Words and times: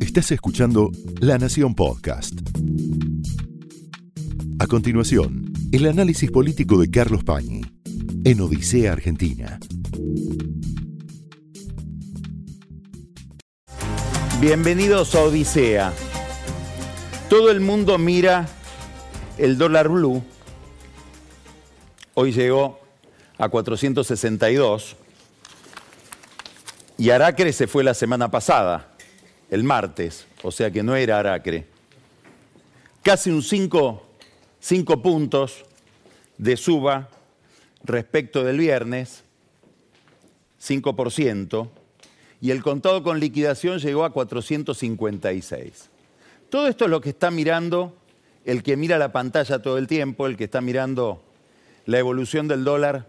Estás 0.00 0.32
escuchando 0.32 0.90
La 1.20 1.38
Nación 1.38 1.74
Podcast. 1.74 2.34
A 4.58 4.66
continuación, 4.66 5.52
el 5.72 5.86
análisis 5.86 6.30
político 6.30 6.78
de 6.80 6.90
Carlos 6.90 7.24
Pañi 7.24 7.62
en 8.24 8.40
Odisea 8.40 8.92
Argentina. 8.92 9.58
Bienvenidos 14.40 15.14
a 15.14 15.22
Odisea. 15.22 15.92
Todo 17.28 17.50
el 17.50 17.60
mundo 17.60 17.98
mira 17.98 18.48
el 19.38 19.58
dólar 19.58 19.88
blue. 19.88 20.22
Hoy 22.14 22.32
llegó 22.32 22.80
a 23.38 23.48
462 23.48 24.96
y 27.00 27.08
Aracre 27.08 27.50
se 27.54 27.66
fue 27.66 27.82
la 27.82 27.94
semana 27.94 28.30
pasada, 28.30 28.88
el 29.48 29.64
martes, 29.64 30.26
o 30.42 30.52
sea 30.52 30.70
que 30.70 30.82
no 30.82 30.94
era 30.94 31.18
Aracre. 31.18 31.66
Casi 33.02 33.30
un 33.30 33.42
5 33.42 34.02
puntos 35.02 35.64
de 36.36 36.58
suba 36.58 37.08
respecto 37.82 38.44
del 38.44 38.58
viernes, 38.58 39.24
5%, 40.62 41.70
y 42.42 42.50
el 42.50 42.62
contado 42.62 43.02
con 43.02 43.18
liquidación 43.18 43.78
llegó 43.78 44.04
a 44.04 44.12
456. 44.12 45.88
Todo 46.50 46.68
esto 46.68 46.84
es 46.84 46.90
lo 46.90 47.00
que 47.00 47.08
está 47.08 47.30
mirando 47.30 47.96
el 48.44 48.62
que 48.62 48.76
mira 48.76 48.98
la 48.98 49.10
pantalla 49.10 49.62
todo 49.62 49.78
el 49.78 49.86
tiempo, 49.86 50.26
el 50.26 50.36
que 50.36 50.44
está 50.44 50.60
mirando 50.60 51.22
la 51.86 51.98
evolución 51.98 52.46
del 52.46 52.62
dólar 52.62 53.06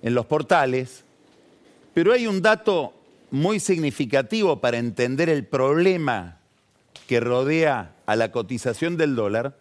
en 0.00 0.14
los 0.14 0.26
portales, 0.26 1.02
pero 1.92 2.12
hay 2.12 2.28
un 2.28 2.40
dato 2.40 2.94
muy 3.30 3.60
significativo 3.60 4.60
para 4.60 4.78
entender 4.78 5.28
el 5.28 5.46
problema 5.46 6.38
que 7.06 7.20
rodea 7.20 7.94
a 8.06 8.16
la 8.16 8.32
cotización 8.32 8.96
del 8.96 9.14
dólar, 9.16 9.56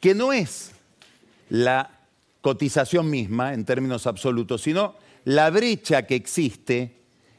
que 0.00 0.14
no 0.14 0.32
es 0.32 0.72
la 1.48 2.00
cotización 2.40 3.10
misma 3.10 3.54
en 3.54 3.64
términos 3.64 4.06
absolutos, 4.06 4.62
sino 4.62 4.94
la 5.24 5.50
brecha 5.50 6.06
que 6.06 6.14
existe 6.14 6.96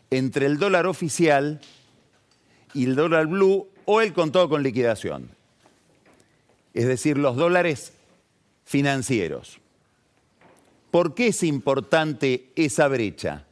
entre 0.09 0.45
el 0.45 0.57
dólar 0.57 0.87
oficial 0.87 1.61
y 2.73 2.85
el 2.85 2.95
dólar 2.95 3.27
blue 3.27 3.67
o 3.85 4.01
el 4.01 4.13
contado 4.13 4.49
con 4.49 4.63
liquidación. 4.63 5.29
Es 6.73 6.87
decir, 6.87 7.17
los 7.17 7.35
dólares 7.35 7.93
financieros. 8.65 9.59
¿Por 10.91 11.13
qué 11.13 11.27
es 11.27 11.43
importante 11.43 12.51
esa 12.55 12.87
brecha? 12.87 13.45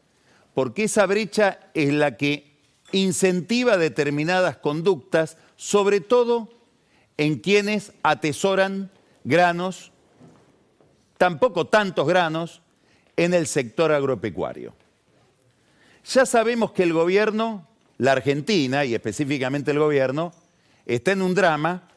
Porque 0.54 0.84
esa 0.86 1.06
brecha 1.06 1.60
es 1.74 1.94
la 1.94 2.18
que 2.18 2.54
incentiva 2.92 3.78
determinadas 3.78 4.58
conductas, 4.58 5.38
sobre 5.56 6.00
todo 6.00 6.50
en 7.18 7.40
quienes 7.40 7.94
atesoran 8.04 8.92
granos, 9.24 9.92
tampoco 11.18 11.66
tantos 11.66 12.08
granos, 12.08 12.62
en 13.16 13.34
el 13.34 13.48
sector 13.48 13.92
agropecuario. 13.92 14.74
Ya 16.06 16.26
sabemos 16.26 16.72
que 16.72 16.84
el 16.84 16.94
gobierno, 16.94 17.68
la 17.98 18.14
Argentina 18.14 18.86
y 18.86 18.96
específicamente 18.96 19.72
el 19.72 19.80
gobierno, 19.80 20.34
está 20.86 21.12
en 21.12 21.22
un 21.22 21.36
drama 21.36 21.90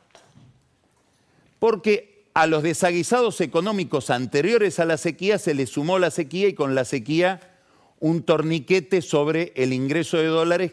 porque 1.58 2.26
a 2.34 2.46
los 2.46 2.62
desaguisados 2.62 3.40
económicos 3.40 4.10
anteriores 4.10 4.78
a 4.78 4.84
la 4.84 4.98
sequía 4.98 5.38
se 5.38 5.54
le 5.54 5.66
sumó 5.66 5.98
la 5.98 6.10
sequía 6.10 6.48
y 6.48 6.54
con 6.54 6.74
la 6.74 6.84
sequía 6.84 7.55
un 8.00 8.22
torniquete 8.22 9.02
sobre 9.02 9.52
el 9.56 9.72
ingreso 9.72 10.16
de 10.18 10.26
dólares 10.26 10.72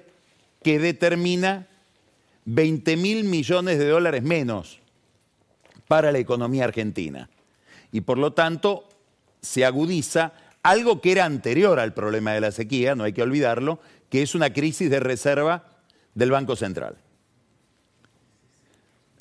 que 0.62 0.80
determina 0.80 1.68
20 2.46 2.98
mil 2.98 3.24
millones 3.24 3.80
de 3.80 3.88
dólares 3.88 4.24
menos 4.24 4.80
para 5.88 6.12
la 6.12 6.20
economía 6.20 6.66
argentina. 6.66 7.30
Y 7.92 8.02
por 8.02 8.18
lo 8.18 8.34
tanto 8.34 8.88
se 9.42 9.66
agudiza 9.66 10.34
algo 10.64 11.02
que 11.02 11.12
era 11.12 11.26
anterior 11.26 11.80
al 11.80 11.94
problema 11.94 12.34
de 12.34 12.42
la 12.42 12.52
sequía, 12.52 12.96
no 12.96 13.04
hay 13.04 13.14
que 13.14 13.22
olvidarlo, 13.22 13.80
que 14.10 14.22
es 14.22 14.34
una 14.34 14.54
crisis 14.54 14.90
de 14.90 15.00
reserva 15.00 15.66
del 16.16 16.32
Banco 16.32 16.56
Central. 16.56 16.98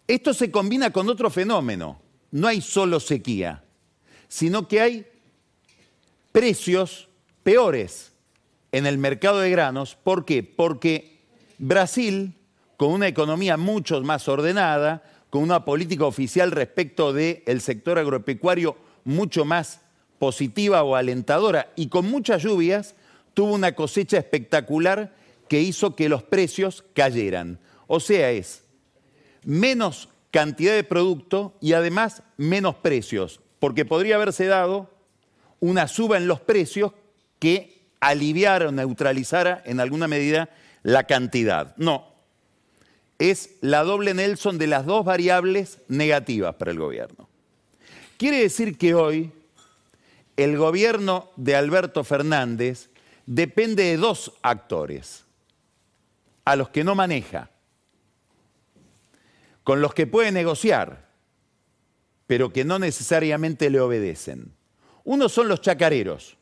Esto 0.06 0.34
se 0.34 0.50
combina 0.50 0.92
con 0.92 1.08
otro 1.08 1.30
fenómeno, 1.30 2.00
no 2.30 2.46
hay 2.46 2.60
solo 2.60 3.00
sequía, 3.00 3.64
sino 4.28 4.68
que 4.68 4.80
hay 4.80 5.06
precios 6.30 7.08
peores 7.42 8.12
en 8.72 8.86
el 8.86 8.98
mercado 8.98 9.40
de 9.40 9.50
granos. 9.50 9.96
¿Por 10.02 10.24
qué? 10.24 10.42
Porque 10.42 11.20
Brasil, 11.58 12.34
con 12.76 12.92
una 12.92 13.08
economía 13.08 13.56
mucho 13.56 14.00
más 14.02 14.28
ordenada, 14.28 15.02
con 15.30 15.42
una 15.42 15.64
política 15.64 16.04
oficial 16.04 16.50
respecto 16.50 17.12
del 17.12 17.60
sector 17.60 17.98
agropecuario 17.98 18.76
mucho 19.04 19.44
más 19.44 19.80
positiva 20.18 20.82
o 20.82 20.94
alentadora 20.94 21.72
y 21.74 21.88
con 21.88 22.10
muchas 22.10 22.42
lluvias, 22.42 22.94
tuvo 23.34 23.54
una 23.54 23.74
cosecha 23.74 24.18
espectacular 24.18 25.14
que 25.48 25.60
hizo 25.60 25.96
que 25.96 26.08
los 26.08 26.22
precios 26.22 26.84
cayeran. 26.94 27.58
O 27.86 28.00
sea, 28.00 28.30
es 28.30 28.64
menos 29.44 30.08
cantidad 30.30 30.74
de 30.74 30.84
producto 30.84 31.56
y 31.60 31.72
además 31.74 32.22
menos 32.36 32.76
precios, 32.76 33.40
porque 33.58 33.84
podría 33.84 34.16
haberse 34.16 34.46
dado 34.46 34.90
una 35.60 35.88
suba 35.88 36.16
en 36.16 36.26
los 36.26 36.40
precios 36.40 36.92
que 37.42 37.82
aliviara 37.98 38.68
o 38.68 38.70
neutralizara 38.70 39.64
en 39.66 39.80
alguna 39.80 40.06
medida 40.06 40.48
la 40.84 41.08
cantidad. 41.08 41.74
No, 41.76 42.06
es 43.18 43.56
la 43.62 43.82
doble 43.82 44.14
Nelson 44.14 44.58
de 44.58 44.68
las 44.68 44.86
dos 44.86 45.04
variables 45.04 45.80
negativas 45.88 46.54
para 46.54 46.70
el 46.70 46.78
gobierno. 46.78 47.28
Quiere 48.16 48.38
decir 48.38 48.78
que 48.78 48.94
hoy 48.94 49.32
el 50.36 50.56
gobierno 50.56 51.32
de 51.34 51.56
Alberto 51.56 52.04
Fernández 52.04 52.90
depende 53.26 53.82
de 53.82 53.96
dos 53.96 54.34
actores, 54.42 55.24
a 56.44 56.54
los 56.54 56.68
que 56.68 56.84
no 56.84 56.94
maneja 56.94 57.50
con 59.64 59.80
los 59.80 59.94
que 59.94 60.06
puede 60.06 60.30
negociar, 60.30 61.08
pero 62.28 62.52
que 62.52 62.64
no 62.64 62.78
necesariamente 62.78 63.68
le 63.68 63.80
obedecen. 63.80 64.52
Uno 65.02 65.28
son 65.28 65.48
los 65.48 65.60
chacareros, 65.60 66.36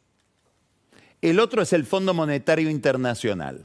el 1.22 1.40
otro 1.40 1.62
es 1.62 1.72
el 1.72 1.84
Fondo 1.84 2.14
Monetario 2.14 2.70
Internacional. 2.70 3.64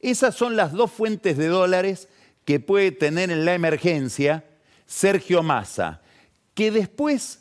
Esas 0.00 0.34
son 0.34 0.56
las 0.56 0.72
dos 0.72 0.90
fuentes 0.90 1.36
de 1.36 1.48
dólares 1.48 2.08
que 2.44 2.60
puede 2.60 2.92
tener 2.92 3.30
en 3.30 3.44
la 3.44 3.54
emergencia 3.54 4.44
Sergio 4.86 5.42
Massa, 5.42 6.02
que 6.54 6.70
después 6.70 7.40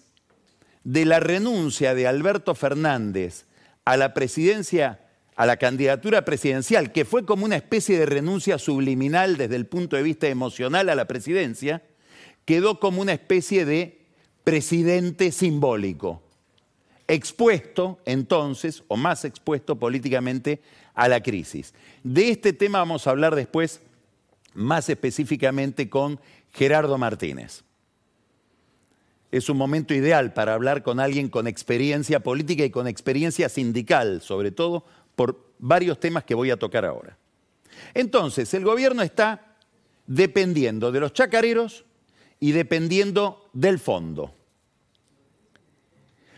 de 0.84 1.06
la 1.06 1.20
renuncia 1.20 1.94
de 1.94 2.08
Alberto 2.08 2.56
Fernández 2.56 3.46
a 3.86 3.98
la 3.98 4.14
presidencia 4.14 5.00
a 5.36 5.46
la 5.46 5.58
candidatura 5.58 6.24
presidencial, 6.24 6.92
que 6.92 7.06
fue 7.06 7.26
como 7.26 7.46
una 7.46 7.58
especie 7.58 8.00
de 8.00 8.06
renuncia 8.06 8.58
subliminal 8.58 9.38
desde 9.38 9.58
el 9.58 9.66
punto 9.66 9.98
de 9.98 10.04
vista 10.04 10.28
emocional 10.28 10.90
a 10.90 10.96
la 10.96 11.06
presidencia, 11.06 11.84
quedó 12.46 12.80
como 12.80 13.02
una 13.02 13.14
especie 13.14 13.66
de 13.66 14.06
presidente 14.44 15.32
simbólico, 15.32 16.24
expuesto 17.08 18.00
entonces, 18.06 18.84
o 18.88 18.98
más 18.98 19.26
expuesto 19.26 19.76
políticamente, 19.78 20.62
a 20.94 21.08
la 21.08 21.22
crisis. 21.22 21.74
De 22.04 22.30
este 22.30 22.54
tema 22.54 22.80
vamos 22.80 23.06
a 23.06 23.12
hablar 23.12 23.36
después 23.36 23.82
más 24.54 24.90
específicamente 24.90 25.90
con 25.90 26.20
Gerardo 26.54 26.98
Martínez. 26.98 27.64
Es 29.32 29.50
un 29.50 29.58
momento 29.58 29.94
ideal 29.94 30.34
para 30.34 30.54
hablar 30.54 30.82
con 30.82 31.00
alguien 31.00 31.30
con 31.30 31.48
experiencia 31.48 32.22
política 32.22 32.64
y 32.64 32.70
con 32.70 32.88
experiencia 32.88 33.50
sindical, 33.50 34.22
sobre 34.22 34.52
todo 34.52 34.86
por 35.16 35.52
varios 35.60 36.00
temas 36.00 36.24
que 36.24 36.36
voy 36.36 36.52
a 36.52 36.58
tocar 36.58 36.86
ahora. 36.86 37.18
Entonces, 37.94 38.54
el 38.54 38.64
gobierno 38.64 39.02
está 39.02 39.58
dependiendo 40.08 40.92
de 40.92 41.00
los 41.00 41.14
chacareros 41.14 41.84
y 42.40 42.52
dependiendo 42.52 43.50
del 43.54 43.80
fondo. 43.80 44.35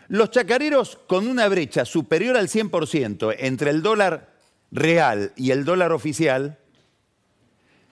Los 0.08 0.30
chacareros 0.30 0.98
con 1.06 1.26
una 1.26 1.48
brecha 1.48 1.84
superior 1.84 2.36
al 2.36 2.48
100% 2.48 3.36
entre 3.38 3.70
el 3.70 3.82
dólar 3.82 4.32
real 4.70 5.32
y 5.36 5.50
el 5.50 5.64
dólar 5.64 5.92
oficial, 5.92 6.58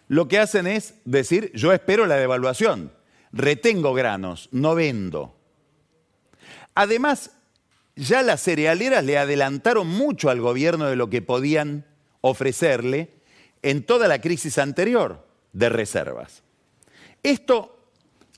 lo 0.08 0.26
que 0.28 0.38
hacen 0.38 0.66
es 0.66 0.94
decir, 1.04 1.50
yo 1.54 1.72
espero 1.72 2.06
la 2.06 2.16
devaluación, 2.16 2.92
retengo 3.32 3.92
granos, 3.92 4.48
no 4.50 4.74
vendo. 4.74 5.36
Además, 6.74 7.32
ya 7.96 8.22
las 8.22 8.42
cerealeras 8.42 9.04
le 9.04 9.18
adelantaron 9.18 9.86
mucho 9.86 10.30
al 10.30 10.40
gobierno 10.40 10.86
de 10.86 10.96
lo 10.96 11.10
que 11.10 11.22
podían 11.22 11.84
ofrecerle 12.20 13.10
en 13.62 13.82
toda 13.84 14.08
la 14.08 14.20
crisis 14.20 14.58
anterior 14.58 15.26
de 15.52 15.68
reservas. 15.68 16.42
Esto 17.22 17.78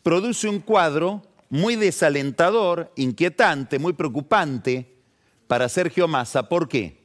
produce 0.02 0.48
un 0.48 0.60
cuadro 0.60 1.22
muy 1.50 1.76
desalentador, 1.76 2.92
inquietante, 2.96 3.78
muy 3.78 3.92
preocupante 3.92 4.94
para 5.46 5.68
Sergio 5.68 6.08
Massa. 6.08 6.48
¿Por 6.48 6.68
qué? 6.68 6.98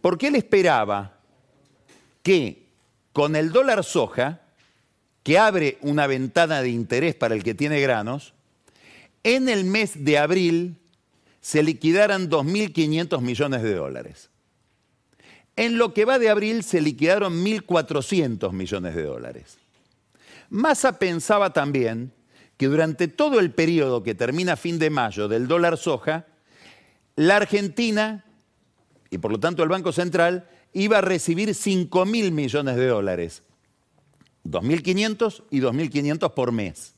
Porque 0.00 0.28
él 0.28 0.34
esperaba 0.34 1.18
que 2.22 2.66
con 3.12 3.36
el 3.36 3.50
dólar 3.50 3.84
soja, 3.84 4.40
que 5.22 5.38
abre 5.38 5.78
una 5.82 6.06
ventana 6.06 6.62
de 6.62 6.70
interés 6.70 7.14
para 7.14 7.34
el 7.34 7.42
que 7.42 7.54
tiene 7.54 7.80
granos, 7.80 8.34
en 9.22 9.48
el 9.48 9.64
mes 9.64 10.04
de 10.04 10.18
abril 10.18 10.76
se 11.40 11.62
liquidaran 11.62 12.30
2.500 12.30 13.20
millones 13.20 13.62
de 13.62 13.74
dólares. 13.74 14.30
En 15.56 15.76
lo 15.76 15.92
que 15.92 16.04
va 16.04 16.18
de 16.18 16.30
abril 16.30 16.62
se 16.62 16.80
liquidaron 16.80 17.44
1.400 17.44 18.52
millones 18.52 18.94
de 18.94 19.02
dólares. 19.02 19.58
Massa 20.48 20.98
pensaba 20.98 21.52
también 21.52 22.12
que 22.60 22.66
durante 22.66 23.08
todo 23.08 23.40
el 23.40 23.52
periodo 23.52 24.02
que 24.02 24.14
termina 24.14 24.54
fin 24.54 24.78
de 24.78 24.90
mayo 24.90 25.28
del 25.28 25.48
dólar 25.48 25.78
soja, 25.78 26.26
la 27.16 27.36
Argentina, 27.36 28.26
y 29.08 29.16
por 29.16 29.32
lo 29.32 29.40
tanto 29.40 29.62
el 29.62 29.70
Banco 29.70 29.92
Central, 29.92 30.46
iba 30.74 30.98
a 30.98 31.00
recibir 31.00 31.54
5 31.54 32.04
mil 32.04 32.32
millones 32.32 32.76
de 32.76 32.86
dólares. 32.86 33.44
2.500 34.44 35.44
y 35.50 35.60
2.500 35.60 36.34
por 36.34 36.52
mes. 36.52 36.96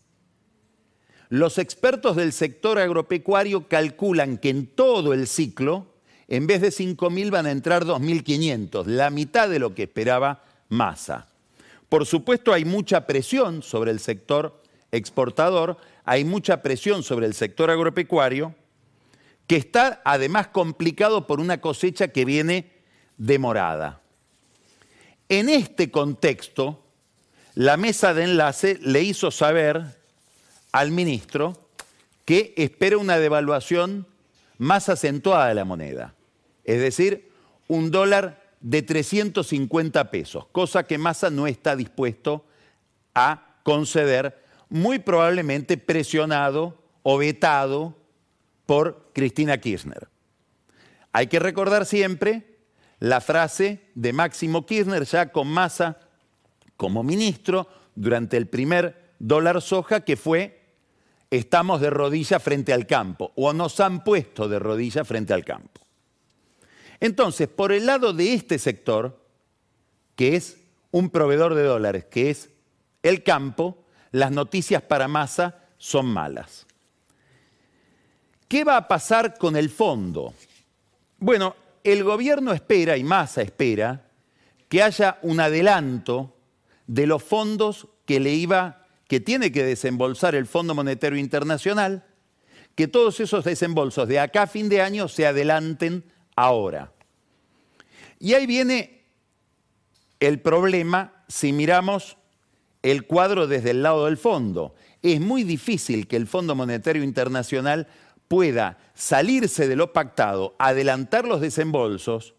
Los 1.28 1.58
expertos 1.58 2.16
del 2.16 2.32
sector 2.32 2.80
agropecuario 2.80 3.68
calculan 3.68 4.38
que 4.38 4.48
en 4.48 4.66
todo 4.66 5.12
el 5.12 5.28
ciclo, 5.28 5.86
en 6.26 6.48
vez 6.48 6.60
de 6.60 6.70
5.000 6.70 7.30
van 7.30 7.46
a 7.46 7.52
entrar 7.52 7.84
2.500, 7.84 8.86
la 8.86 9.10
mitad 9.10 9.48
de 9.48 9.60
lo 9.60 9.76
que 9.76 9.84
esperaba 9.84 10.42
Massa. 10.70 11.28
Por 11.88 12.04
supuesto 12.04 12.52
hay 12.52 12.64
mucha 12.64 13.06
presión 13.06 13.62
sobre 13.62 13.92
el 13.92 14.00
sector 14.00 14.61
exportador, 14.92 15.78
hay 16.04 16.24
mucha 16.24 16.62
presión 16.62 17.02
sobre 17.02 17.26
el 17.26 17.34
sector 17.34 17.70
agropecuario, 17.70 18.54
que 19.46 19.56
está 19.56 20.00
además 20.04 20.48
complicado 20.48 21.26
por 21.26 21.40
una 21.40 21.60
cosecha 21.60 22.08
que 22.08 22.24
viene 22.24 22.70
demorada. 23.16 24.00
En 25.28 25.48
este 25.48 25.90
contexto, 25.90 26.84
la 27.54 27.76
mesa 27.76 28.14
de 28.14 28.24
enlace 28.24 28.78
le 28.80 29.02
hizo 29.02 29.30
saber 29.30 29.98
al 30.72 30.90
ministro 30.90 31.58
que 32.24 32.54
espera 32.56 32.98
una 32.98 33.18
devaluación 33.18 34.06
más 34.58 34.88
acentuada 34.88 35.48
de 35.48 35.54
la 35.54 35.64
moneda, 35.64 36.14
es 36.64 36.80
decir, 36.80 37.32
un 37.68 37.90
dólar 37.90 38.42
de 38.60 38.82
350 38.82 40.10
pesos, 40.10 40.46
cosa 40.52 40.84
que 40.84 40.98
Massa 40.98 41.30
no 41.30 41.46
está 41.46 41.74
dispuesto 41.74 42.44
a 43.14 43.56
conceder, 43.64 44.41
muy 44.72 45.00
probablemente 45.00 45.76
presionado 45.76 46.78
o 47.02 47.18
vetado 47.18 47.94
por 48.64 49.10
Cristina 49.12 49.58
Kirchner. 49.58 50.08
Hay 51.12 51.26
que 51.26 51.38
recordar 51.38 51.84
siempre 51.84 52.56
la 52.98 53.20
frase 53.20 53.82
de 53.94 54.14
Máximo 54.14 54.64
Kirchner 54.64 55.04
ya 55.04 55.30
con 55.30 55.48
Massa 55.48 56.00
como 56.78 57.02
ministro 57.02 57.68
durante 57.94 58.38
el 58.38 58.46
primer 58.46 59.12
dólar 59.18 59.60
soja 59.60 60.06
que 60.06 60.16
fue 60.16 60.62
estamos 61.30 61.82
de 61.82 61.90
rodilla 61.90 62.40
frente 62.40 62.72
al 62.72 62.86
campo 62.86 63.30
o 63.36 63.52
nos 63.52 63.78
han 63.78 64.02
puesto 64.02 64.48
de 64.48 64.58
rodilla 64.58 65.04
frente 65.04 65.34
al 65.34 65.44
campo. 65.44 65.82
Entonces, 66.98 67.46
por 67.46 67.72
el 67.72 67.84
lado 67.84 68.14
de 68.14 68.32
este 68.32 68.58
sector, 68.58 69.20
que 70.16 70.34
es 70.34 70.56
un 70.92 71.10
proveedor 71.10 71.54
de 71.54 71.64
dólares, 71.64 72.06
que 72.06 72.30
es 72.30 72.48
el 73.02 73.22
campo, 73.22 73.81
las 74.12 74.30
noticias 74.30 74.82
para 74.82 75.08
Massa 75.08 75.58
son 75.78 76.06
malas. 76.06 76.66
¿Qué 78.46 78.64
va 78.64 78.76
a 78.76 78.86
pasar 78.86 79.36
con 79.38 79.56
el 79.56 79.70
fondo? 79.70 80.34
Bueno, 81.18 81.56
el 81.82 82.04
gobierno 82.04 82.52
espera, 82.52 82.96
y 82.96 83.04
Massa 83.04 83.42
espera, 83.42 84.06
que 84.68 84.82
haya 84.82 85.18
un 85.22 85.40
adelanto 85.40 86.36
de 86.86 87.06
los 87.06 87.22
fondos 87.22 87.88
que 88.04 88.20
le 88.20 88.34
iba, 88.34 88.86
que 89.08 89.20
tiene 89.20 89.50
que 89.52 89.64
desembolsar 89.64 90.34
el 90.34 90.46
Fondo 90.46 90.74
Monetario 90.74 91.18
Internacional, 91.18 92.04
que 92.74 92.88
todos 92.88 93.20
esos 93.20 93.44
desembolsos 93.44 94.08
de 94.08 94.20
acá 94.20 94.42
a 94.42 94.46
fin 94.46 94.68
de 94.68 94.82
año 94.82 95.08
se 95.08 95.26
adelanten 95.26 96.04
ahora. 96.36 96.92
Y 98.18 98.34
ahí 98.34 98.46
viene 98.46 99.04
el 100.20 100.40
problema 100.40 101.24
si 101.28 101.52
miramos 101.52 102.16
el 102.82 103.06
cuadro 103.06 103.46
desde 103.46 103.70
el 103.70 103.82
lado 103.82 104.06
del 104.06 104.16
fondo. 104.16 104.74
Es 105.02 105.20
muy 105.20 105.44
difícil 105.44 106.06
que 106.06 106.16
el 106.16 106.26
Fondo 106.26 106.54
Monetario 106.54 107.02
Internacional 107.02 107.86
pueda 108.28 108.78
salirse 108.94 109.68
de 109.68 109.76
lo 109.76 109.92
pactado, 109.92 110.54
adelantar 110.58 111.26
los 111.26 111.40
desembolsos 111.40 112.34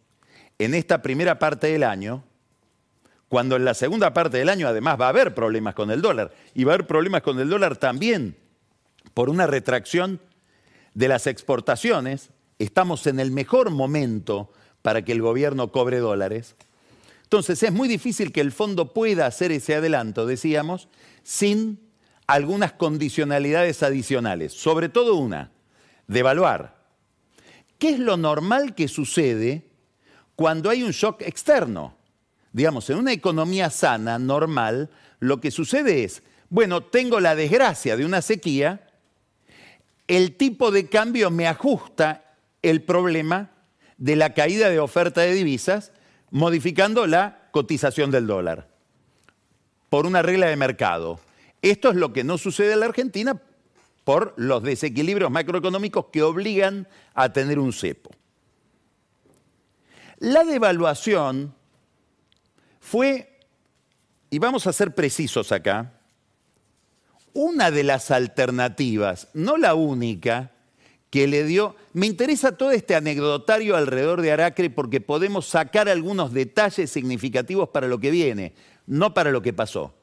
en 0.59 0.73
esta 0.73 1.01
primera 1.01 1.39
parte 1.39 1.67
del 1.67 1.83
año, 1.83 2.23
cuando 3.27 3.55
en 3.55 3.65
la 3.65 3.73
segunda 3.73 4.13
parte 4.13 4.37
del 4.37 4.49
año 4.49 4.67
además 4.67 4.99
va 4.99 5.07
a 5.07 5.09
haber 5.09 5.33
problemas 5.33 5.75
con 5.75 5.91
el 5.91 6.01
dólar, 6.01 6.31
y 6.53 6.63
va 6.63 6.71
a 6.71 6.75
haber 6.75 6.87
problemas 6.87 7.21
con 7.21 7.39
el 7.39 7.49
dólar 7.49 7.77
también 7.77 8.37
por 9.13 9.29
una 9.29 9.47
retracción 9.47 10.19
de 10.93 11.07
las 11.07 11.27
exportaciones, 11.27 12.29
estamos 12.59 13.07
en 13.07 13.19
el 13.19 13.31
mejor 13.31 13.71
momento 13.71 14.51
para 14.81 15.03
que 15.03 15.11
el 15.11 15.21
gobierno 15.21 15.71
cobre 15.71 15.99
dólares. 15.99 16.55
Entonces 17.33 17.63
es 17.63 17.71
muy 17.71 17.87
difícil 17.87 18.31
que 18.31 18.41
el 18.41 18.51
fondo 18.51 18.93
pueda 18.93 19.25
hacer 19.25 19.51
ese 19.51 19.73
adelanto, 19.73 20.27
decíamos, 20.27 20.87
sin 21.23 21.79
algunas 22.27 22.73
condicionalidades 22.73 23.81
adicionales, 23.81 24.53
sobre 24.53 24.87
todo 24.87 25.15
una, 25.15 25.49
devaluar. 26.05 26.75
¿Qué 27.79 27.89
es 27.89 27.97
lo 27.97 28.17
normal 28.17 28.75
que 28.75 28.87
sucede 28.87 29.65
cuando 30.35 30.69
hay 30.69 30.83
un 30.83 30.91
shock 30.91 31.23
externo? 31.23 31.97
Digamos, 32.51 32.87
en 32.91 32.99
una 32.99 33.13
economía 33.13 33.71
sana, 33.71 34.19
normal, 34.19 34.91
lo 35.19 35.41
que 35.41 35.49
sucede 35.49 36.03
es, 36.03 36.21
bueno, 36.49 36.83
tengo 36.83 37.19
la 37.19 37.35
desgracia 37.35 37.97
de 37.97 38.05
una 38.05 38.21
sequía, 38.21 38.87
el 40.07 40.35
tipo 40.37 40.69
de 40.69 40.87
cambio 40.87 41.31
me 41.31 41.47
ajusta 41.47 42.35
el 42.61 42.83
problema 42.83 43.49
de 43.97 44.17
la 44.17 44.35
caída 44.35 44.69
de 44.69 44.79
oferta 44.79 45.21
de 45.21 45.33
divisas, 45.33 45.93
modificando 46.33 47.05
la 47.05 47.47
cotización 47.51 48.09
del 48.09 48.25
dólar 48.25 48.67
por 49.91 50.07
una 50.07 50.23
regla 50.23 50.47
de 50.47 50.55
mercado. 50.55 51.19
Esto 51.61 51.91
es 51.91 51.95
lo 51.95 52.11
que 52.11 52.23
no 52.23 52.39
sucede 52.39 52.73
en 52.73 52.79
la 52.79 52.87
Argentina 52.87 53.39
por 54.03 54.33
los 54.35 54.63
desequilibrios 54.63 55.29
macroeconómicos 55.29 56.07
que 56.11 56.23
obligan 56.23 56.87
a 57.13 57.31
tener 57.31 57.59
un 57.59 57.71
cepo. 57.71 58.09
La 60.17 60.43
devaluación 60.43 61.53
fue, 62.79 63.39
y 64.31 64.39
vamos 64.39 64.65
a 64.65 64.73
ser 64.73 64.95
precisos 64.95 65.51
acá, 65.51 65.99
una 67.33 67.69
de 67.69 67.83
las 67.83 68.09
alternativas, 68.09 69.27
no 69.35 69.55
la 69.57 69.75
única, 69.75 70.52
que 71.13 71.27
le 71.27 71.43
dio... 71.43 71.75
Me 71.93 72.07
interesa 72.07 72.57
todo 72.57 72.71
este 72.71 72.95
anecdotario 72.95 73.75
alrededor 73.75 74.23
de 74.23 74.31
Aracre 74.31 74.71
porque 74.71 74.99
podemos 74.99 75.45
sacar 75.45 75.87
algunos 75.87 76.33
detalles 76.33 76.89
significativos 76.89 77.69
para 77.69 77.87
lo 77.87 77.99
que 77.99 78.09
viene, 78.09 78.55
no 78.87 79.13
para 79.13 79.29
lo 79.29 79.43
que 79.43 79.53
pasó. 79.53 79.93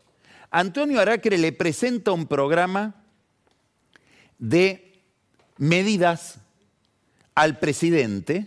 Antonio 0.53 1.01
Aracre 1.01 1.37
le 1.37 1.51
presenta 1.51 2.13
un 2.13 2.29
programa 2.29 2.95
de 4.39 5.03
medidas 5.59 6.39
al 7.35 7.59
presidente, 7.59 8.47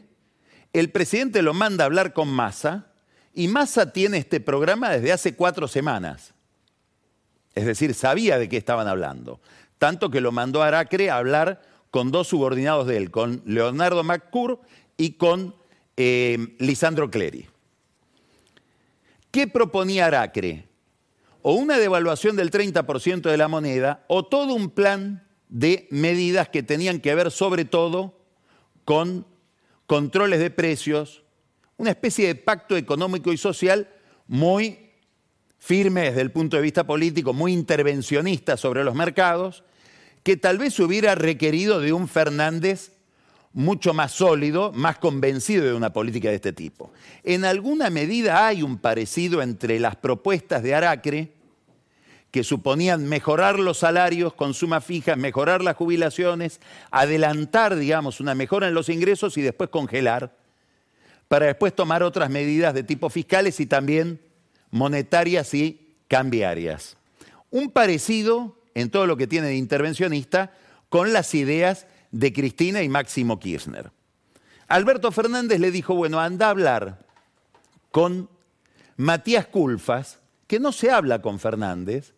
el 0.71 0.89
presidente 0.89 1.41
lo 1.41 1.53
manda 1.53 1.83
a 1.83 1.87
hablar 1.87 2.13
con 2.13 2.29
Massa 2.29 2.87
y 3.33 3.49
Massa 3.49 3.91
tiene 3.91 4.19
este 4.19 4.39
programa 4.39 4.89
desde 4.89 5.11
hace 5.11 5.35
cuatro 5.35 5.67
semanas. 5.67 6.33
Es 7.55 7.65
decir, 7.65 7.93
sabía 7.93 8.39
de 8.39 8.47
qué 8.47 8.55
estaban 8.55 8.87
hablando. 8.87 9.41
Tanto 9.79 10.09
que 10.09 10.21
lo 10.21 10.31
mandó 10.31 10.63
a 10.63 10.67
Aracre 10.67 11.09
a 11.09 11.17
hablar 11.17 11.72
con 11.93 12.09
dos 12.09 12.29
subordinados 12.29 12.87
de 12.87 12.97
él, 12.97 13.11
con 13.11 13.43
Leonardo 13.45 14.03
McCur 14.03 14.59
y 14.97 15.11
con 15.11 15.53
eh, 15.95 16.55
Lisandro 16.57 17.11
Clery. 17.11 17.45
¿Qué 19.29 19.45
proponía 19.45 20.07
Aracre? 20.07 20.65
O 21.43 21.53
una 21.53 21.77
devaluación 21.77 22.35
del 22.35 22.49
30% 22.49 23.29
de 23.29 23.37
la 23.37 23.47
moneda 23.47 24.05
o 24.07 24.25
todo 24.25 24.55
un 24.55 24.71
plan 24.71 25.27
de 25.49 25.87
medidas 25.91 26.49
que 26.49 26.63
tenían 26.63 26.99
que 26.99 27.13
ver 27.13 27.29
sobre 27.29 27.63
todo 27.63 28.17
con 28.85 29.27
controles 29.85 30.39
de 30.39 30.49
precios, 30.49 31.21
una 31.77 31.91
especie 31.91 32.25
de 32.25 32.33
pacto 32.33 32.75
económico 32.75 33.31
y 33.31 33.37
social 33.37 33.87
muy 34.25 34.89
firme 35.59 36.05
desde 36.05 36.21
el 36.21 36.31
punto 36.31 36.57
de 36.57 36.63
vista 36.63 36.87
político, 36.87 37.33
muy 37.33 37.53
intervencionista 37.53 38.57
sobre 38.57 38.83
los 38.83 38.95
mercados, 38.95 39.63
que 40.23 40.37
tal 40.37 40.57
vez 40.57 40.79
hubiera 40.79 41.15
requerido 41.15 41.79
de 41.79 41.93
un 41.93 42.07
Fernández 42.07 42.91
mucho 43.51 43.93
más 43.93 44.11
sólido, 44.13 44.71
más 44.73 44.97
convencido 44.97 45.65
de 45.65 45.73
una 45.73 45.93
política 45.93 46.29
de 46.29 46.35
este 46.35 46.53
tipo. 46.53 46.91
En 47.23 47.45
alguna 47.45 47.89
medida 47.89 48.47
hay 48.47 48.63
un 48.63 48.77
parecido 48.77 49.41
entre 49.41 49.79
las 49.79 49.95
propuestas 49.95 50.63
de 50.63 50.73
Aracre 50.73 51.33
que 52.31 52.43
suponían 52.43 53.07
mejorar 53.07 53.59
los 53.59 53.77
salarios 53.77 54.33
con 54.33 54.55
suma 54.55 54.81
fija, 54.81 55.15
mejorar 55.15 55.63
las 55.63 55.75
jubilaciones, 55.75 56.61
adelantar, 56.89 57.75
digamos, 57.75 58.19
una 58.19 58.33
mejora 58.33 58.67
en 58.67 58.73
los 58.73 58.89
ingresos 58.89 59.37
y 59.37 59.43
después 59.43 59.69
congelar, 59.69 60.35
para 61.27 61.45
después 61.45 61.75
tomar 61.75 62.01
otras 62.01 62.31
medidas 62.31 62.73
de 62.73 62.81
tipo 62.81 63.11
fiscales 63.11 63.59
y 63.59 63.67
también 63.67 64.19
monetarias 64.71 65.53
y 65.53 65.95
cambiarias. 66.07 66.97
Un 67.51 67.69
parecido 67.69 68.57
en 68.75 68.89
todo 68.89 69.07
lo 69.07 69.17
que 69.17 69.27
tiene 69.27 69.47
de 69.47 69.55
intervencionista 69.55 70.51
con 70.89 71.13
las 71.13 71.33
ideas 71.33 71.87
de 72.11 72.31
Cristina 72.33 72.83
y 72.83 72.89
Máximo 72.89 73.39
Kirchner. 73.39 73.91
Alberto 74.67 75.11
Fernández 75.11 75.59
le 75.59 75.71
dijo, 75.71 75.95
bueno, 75.95 76.19
anda 76.19 76.47
a 76.47 76.51
hablar 76.51 77.05
con 77.91 78.29
Matías 78.97 79.47
Culfas, 79.47 80.19
que 80.47 80.59
no 80.59 80.71
se 80.71 80.91
habla 80.91 81.21
con 81.21 81.39
Fernández, 81.39 82.13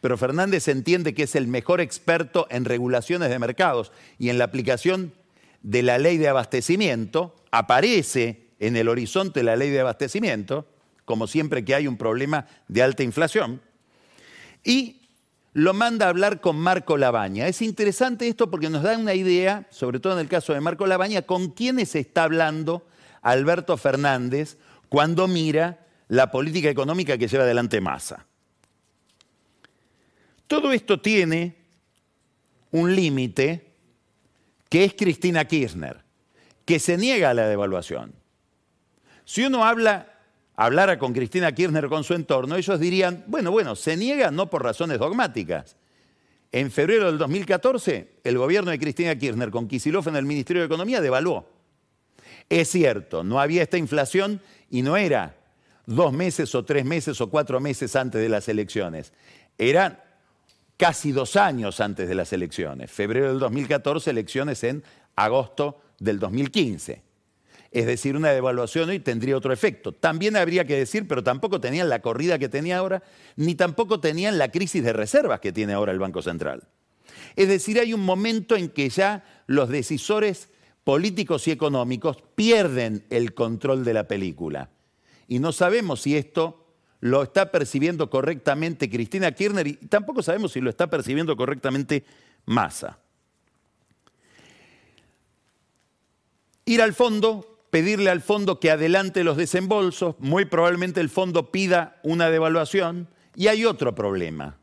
pero 0.00 0.16
Fernández 0.16 0.68
entiende 0.68 1.14
que 1.14 1.24
es 1.24 1.34
el 1.34 1.48
mejor 1.48 1.80
experto 1.80 2.46
en 2.50 2.64
regulaciones 2.64 3.30
de 3.30 3.38
mercados 3.38 3.92
y 4.18 4.28
en 4.28 4.38
la 4.38 4.44
aplicación 4.44 5.12
de 5.62 5.82
la 5.82 5.98
ley 5.98 6.18
de 6.18 6.28
abastecimiento, 6.28 7.34
aparece 7.50 8.48
en 8.60 8.76
el 8.76 8.88
horizonte 8.88 9.42
la 9.42 9.56
ley 9.56 9.70
de 9.70 9.80
abastecimiento, 9.80 10.66
como 11.04 11.26
siempre 11.26 11.64
que 11.64 11.74
hay 11.74 11.86
un 11.86 11.96
problema 11.96 12.46
de 12.68 12.82
alta 12.82 13.02
inflación, 13.02 13.60
y 14.62 14.97
lo 15.58 15.74
manda 15.74 16.06
a 16.06 16.10
hablar 16.10 16.40
con 16.40 16.56
Marco 16.56 16.96
Labaña. 16.96 17.48
Es 17.48 17.62
interesante 17.62 18.28
esto 18.28 18.48
porque 18.48 18.70
nos 18.70 18.84
da 18.84 18.96
una 18.96 19.14
idea, 19.14 19.66
sobre 19.70 19.98
todo 19.98 20.12
en 20.12 20.20
el 20.20 20.28
caso 20.28 20.54
de 20.54 20.60
Marco 20.60 20.86
Labaña, 20.86 21.22
con 21.22 21.50
quiénes 21.50 21.96
está 21.96 22.22
hablando 22.22 22.86
Alberto 23.22 23.76
Fernández 23.76 24.56
cuando 24.88 25.26
mira 25.26 25.84
la 26.06 26.30
política 26.30 26.70
económica 26.70 27.18
que 27.18 27.26
lleva 27.26 27.42
adelante 27.42 27.80
Massa. 27.80 28.24
Todo 30.46 30.70
esto 30.70 31.00
tiene 31.00 31.56
un 32.70 32.94
límite 32.94 33.74
que 34.68 34.84
es 34.84 34.94
Cristina 34.94 35.44
Kirchner, 35.44 36.04
que 36.64 36.78
se 36.78 36.96
niega 36.96 37.30
a 37.30 37.34
la 37.34 37.48
devaluación. 37.48 38.14
Si 39.24 39.44
uno 39.44 39.64
habla, 39.64 40.17
hablara 40.58 40.98
con 40.98 41.12
Cristina 41.12 41.52
Kirchner 41.52 41.88
con 41.88 42.02
su 42.02 42.14
entorno, 42.14 42.56
ellos 42.56 42.80
dirían, 42.80 43.22
bueno, 43.28 43.52
bueno, 43.52 43.76
se 43.76 43.96
niega 43.96 44.32
no 44.32 44.50
por 44.50 44.64
razones 44.64 44.98
dogmáticas. 44.98 45.76
En 46.50 46.72
febrero 46.72 47.06
del 47.06 47.16
2014, 47.16 48.14
el 48.24 48.38
gobierno 48.38 48.72
de 48.72 48.78
Cristina 48.80 49.14
Kirchner 49.14 49.52
con 49.52 49.68
Kisilov 49.68 50.08
en 50.08 50.16
el 50.16 50.24
Ministerio 50.24 50.62
de 50.62 50.66
Economía 50.66 51.00
devaluó. 51.00 51.48
Es 52.48 52.70
cierto, 52.70 53.22
no 53.22 53.40
había 53.40 53.62
esta 53.62 53.78
inflación 53.78 54.40
y 54.68 54.82
no 54.82 54.96
era 54.96 55.36
dos 55.86 56.12
meses 56.12 56.52
o 56.56 56.64
tres 56.64 56.84
meses 56.84 57.20
o 57.20 57.30
cuatro 57.30 57.60
meses 57.60 57.94
antes 57.94 58.20
de 58.20 58.28
las 58.28 58.48
elecciones. 58.48 59.12
Eran 59.58 60.00
casi 60.76 61.12
dos 61.12 61.36
años 61.36 61.78
antes 61.78 62.08
de 62.08 62.16
las 62.16 62.32
elecciones. 62.32 62.90
Febrero 62.90 63.28
del 63.28 63.38
2014, 63.38 64.10
elecciones 64.10 64.64
en 64.64 64.82
agosto 65.14 65.80
del 66.00 66.18
2015. 66.18 67.07
Es 67.70 67.86
decir, 67.86 68.16
una 68.16 68.30
devaluación 68.30 68.88
hoy 68.88 68.98
tendría 68.98 69.36
otro 69.36 69.52
efecto. 69.52 69.92
También 69.92 70.36
habría 70.36 70.64
que 70.64 70.76
decir, 70.76 71.06
pero 71.06 71.22
tampoco 71.22 71.60
tenían 71.60 71.88
la 71.88 72.00
corrida 72.00 72.38
que 72.38 72.48
tenía 72.48 72.78
ahora, 72.78 73.02
ni 73.36 73.54
tampoco 73.54 74.00
tenían 74.00 74.38
la 74.38 74.50
crisis 74.50 74.82
de 74.82 74.92
reservas 74.92 75.40
que 75.40 75.52
tiene 75.52 75.74
ahora 75.74 75.92
el 75.92 75.98
Banco 75.98 76.22
Central. 76.22 76.62
Es 77.36 77.48
decir, 77.48 77.78
hay 77.78 77.92
un 77.92 78.04
momento 78.04 78.56
en 78.56 78.70
que 78.70 78.88
ya 78.88 79.24
los 79.46 79.68
decisores 79.68 80.48
políticos 80.82 81.46
y 81.46 81.50
económicos 81.50 82.16
pierden 82.34 83.04
el 83.10 83.34
control 83.34 83.84
de 83.84 83.94
la 83.94 84.08
película. 84.08 84.70
Y 85.28 85.38
no 85.38 85.52
sabemos 85.52 86.00
si 86.00 86.16
esto 86.16 86.64
lo 87.00 87.22
está 87.22 87.52
percibiendo 87.52 88.10
correctamente 88.10 88.90
Cristina 88.90 89.30
Kirchner 89.32 89.66
y 89.66 89.74
tampoco 89.74 90.22
sabemos 90.22 90.52
si 90.52 90.60
lo 90.60 90.70
está 90.70 90.88
percibiendo 90.88 91.36
correctamente 91.36 92.04
Massa. 92.46 92.98
Ir 96.64 96.82
al 96.82 96.92
fondo, 96.92 97.47
pedirle 97.70 98.10
al 98.10 98.20
fondo 98.20 98.60
que 98.60 98.70
adelante 98.70 99.24
los 99.24 99.36
desembolsos, 99.36 100.16
muy 100.18 100.44
probablemente 100.44 101.00
el 101.00 101.10
fondo 101.10 101.50
pida 101.50 102.00
una 102.02 102.30
devaluación 102.30 103.08
y 103.34 103.48
hay 103.48 103.64
otro 103.64 103.94
problema. 103.94 104.58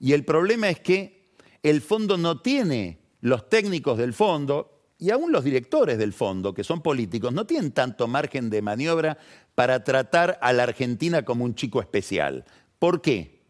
Y 0.00 0.12
el 0.12 0.24
problema 0.24 0.68
es 0.68 0.80
que 0.80 1.32
el 1.62 1.80
fondo 1.80 2.16
no 2.16 2.40
tiene 2.40 2.98
los 3.20 3.48
técnicos 3.48 3.98
del 3.98 4.14
fondo 4.14 4.78
y 4.98 5.10
aún 5.10 5.30
los 5.32 5.44
directores 5.44 5.98
del 5.98 6.12
fondo, 6.12 6.54
que 6.54 6.64
son 6.64 6.82
políticos, 6.82 7.32
no 7.32 7.46
tienen 7.46 7.72
tanto 7.72 8.08
margen 8.08 8.50
de 8.50 8.62
maniobra 8.62 9.18
para 9.54 9.84
tratar 9.84 10.38
a 10.40 10.52
la 10.52 10.64
Argentina 10.64 11.24
como 11.24 11.44
un 11.44 11.54
chico 11.54 11.80
especial. 11.80 12.44
¿Por 12.78 13.00
qué? 13.00 13.42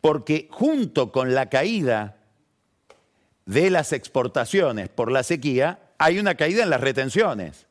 Porque 0.00 0.48
junto 0.50 1.12
con 1.12 1.34
la 1.34 1.48
caída 1.48 2.16
de 3.44 3.70
las 3.70 3.92
exportaciones 3.92 4.88
por 4.88 5.12
la 5.12 5.22
sequía, 5.22 5.85
hay 5.98 6.18
una 6.18 6.34
caída 6.34 6.62
en 6.62 6.70
las 6.70 6.80
retenciones, 6.80 7.66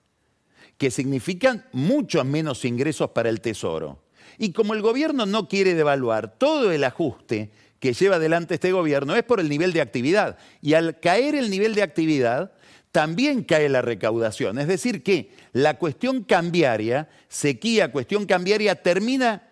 que 0.78 0.92
significan 0.92 1.66
muchos 1.72 2.26
menos 2.26 2.66
ingresos 2.66 3.12
para 3.12 3.30
el 3.30 3.42
Tesoro. 3.42 4.04
Y 4.38 4.52
como 4.52 4.74
el 4.74 4.82
gobierno 4.82 5.26
no 5.26 5.48
quiere 5.48 5.74
devaluar 5.74 6.38
todo 6.38 6.72
el 6.72 6.84
ajuste 6.84 7.52
que 7.80 7.94
lleva 7.94 8.16
adelante 8.16 8.56
este 8.56 8.72
gobierno 8.72 9.16
es 9.16 9.24
por 9.24 9.40
el 9.40 9.48
nivel 9.48 9.72
de 9.72 9.82
actividad. 9.82 10.38
Y 10.62 10.74
al 10.74 11.00
caer 11.00 11.36
el 11.36 11.50
nivel 11.50 11.76
de 11.76 11.84
actividad, 11.84 12.52
también 12.92 13.44
cae 13.44 13.70
la 13.70 13.82
recaudación. 13.82 14.58
Es 14.58 14.68
decir, 14.68 15.04
que 15.04 15.30
la 15.54 15.78
cuestión 15.78 16.24
cambiaria, 16.24 17.10
sequía, 17.28 17.92
cuestión 17.92 18.26
cambiaria, 18.26 18.82
termina 18.82 19.50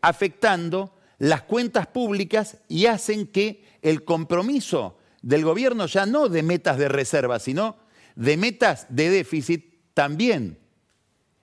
afectando 0.00 0.94
las 1.18 1.42
cuentas 1.42 1.86
públicas 1.86 2.58
y 2.68 2.86
hacen 2.86 3.26
que 3.26 3.64
el 3.82 4.04
compromiso 4.04 4.96
del 5.22 5.44
gobierno 5.44 5.86
ya 5.86 6.06
no 6.06 6.28
de 6.28 6.42
metas 6.42 6.78
de 6.78 6.88
reserva, 6.88 7.38
sino 7.38 7.76
de 8.14 8.36
metas 8.36 8.86
de 8.88 9.10
déficit, 9.10 9.74
también 9.94 10.58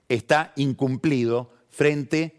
está 0.10 0.54
incumplido 0.56 1.54
frente 1.70 2.36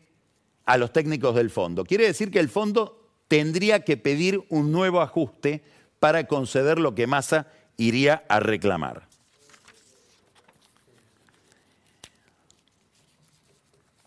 a 0.64 0.76
los 0.76 0.92
técnicos 0.92 1.34
del 1.34 1.50
fondo. 1.50 1.84
Quiere 1.84 2.06
decir 2.06 2.30
que 2.30 2.38
el 2.38 2.48
fondo 2.48 3.08
tendría 3.28 3.84
que 3.84 3.96
pedir 3.96 4.44
un 4.48 4.72
nuevo 4.72 5.00
ajuste 5.00 5.62
para 5.98 6.26
conceder 6.26 6.78
lo 6.78 6.94
que 6.94 7.06
Massa 7.06 7.46
iría 7.76 8.24
a 8.28 8.40
reclamar. 8.40 9.08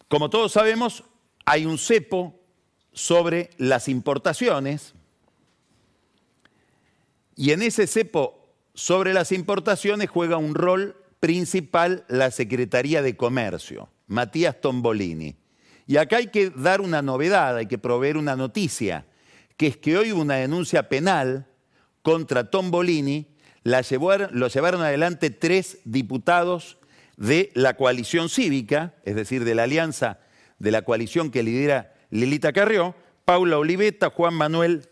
Como 0.07 0.29
todos 0.29 0.51
sabemos, 0.51 1.03
hay 1.45 1.65
un 1.65 1.77
cepo 1.77 2.39
sobre 2.93 3.49
las 3.57 3.89
importaciones 3.89 4.93
y 7.35 7.51
en 7.51 7.61
ese 7.61 7.87
cepo 7.87 8.34
sobre 8.75 9.13
las 9.13 9.31
importaciones 9.31 10.09
juega 10.09 10.37
un 10.37 10.53
rol 10.53 10.95
principal 11.19 12.05
la 12.07 12.29
Secretaría 12.29 13.01
de 13.01 13.17
Comercio, 13.17 13.89
Matías 14.05 14.61
Tombolini. 14.61 15.37
Y 15.87 15.97
acá 15.97 16.17
hay 16.17 16.27
que 16.27 16.51
dar 16.51 16.81
una 16.81 17.01
novedad, 17.01 17.57
hay 17.57 17.65
que 17.65 17.77
proveer 17.77 18.17
una 18.17 18.35
noticia 18.35 19.05
que 19.57 19.67
es 19.67 19.77
que 19.77 19.97
hoy 19.97 20.11
una 20.11 20.35
denuncia 20.35 20.89
penal 20.89 21.47
contra 22.01 22.49
Tom 22.51 22.69
Bolini, 22.69 23.27
la 23.63 23.81
lo 24.31 24.47
llevaron 24.47 24.81
adelante 24.81 25.31
tres 25.31 25.79
diputados 25.85 26.77
de 27.17 27.51
la 27.55 27.75
coalición 27.77 28.29
cívica, 28.29 28.95
es 29.05 29.15
decir, 29.15 29.43
de 29.43 29.55
la 29.55 29.63
alianza 29.63 30.19
de 30.59 30.71
la 30.71 30.83
coalición 30.83 31.31
que 31.31 31.43
lidera 31.43 31.93
Lilita 32.11 32.53
Carrió, 32.53 32.95
Paula 33.25 33.57
Oliveta, 33.57 34.09
Juan 34.09 34.35
Manuel 34.35 34.87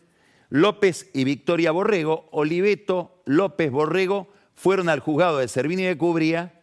López 0.53 1.09
y 1.15 1.23
Victoria 1.23 1.71
Borrego. 1.71 2.29
Oliveto, 2.31 3.23
López, 3.25 3.71
Borrego 3.71 4.27
fueron 4.53 4.87
al 4.87 4.99
juzgado 4.99 5.39
de 5.39 5.47
Servini 5.47 5.81
de 5.81 5.97
Cubría 5.97 6.61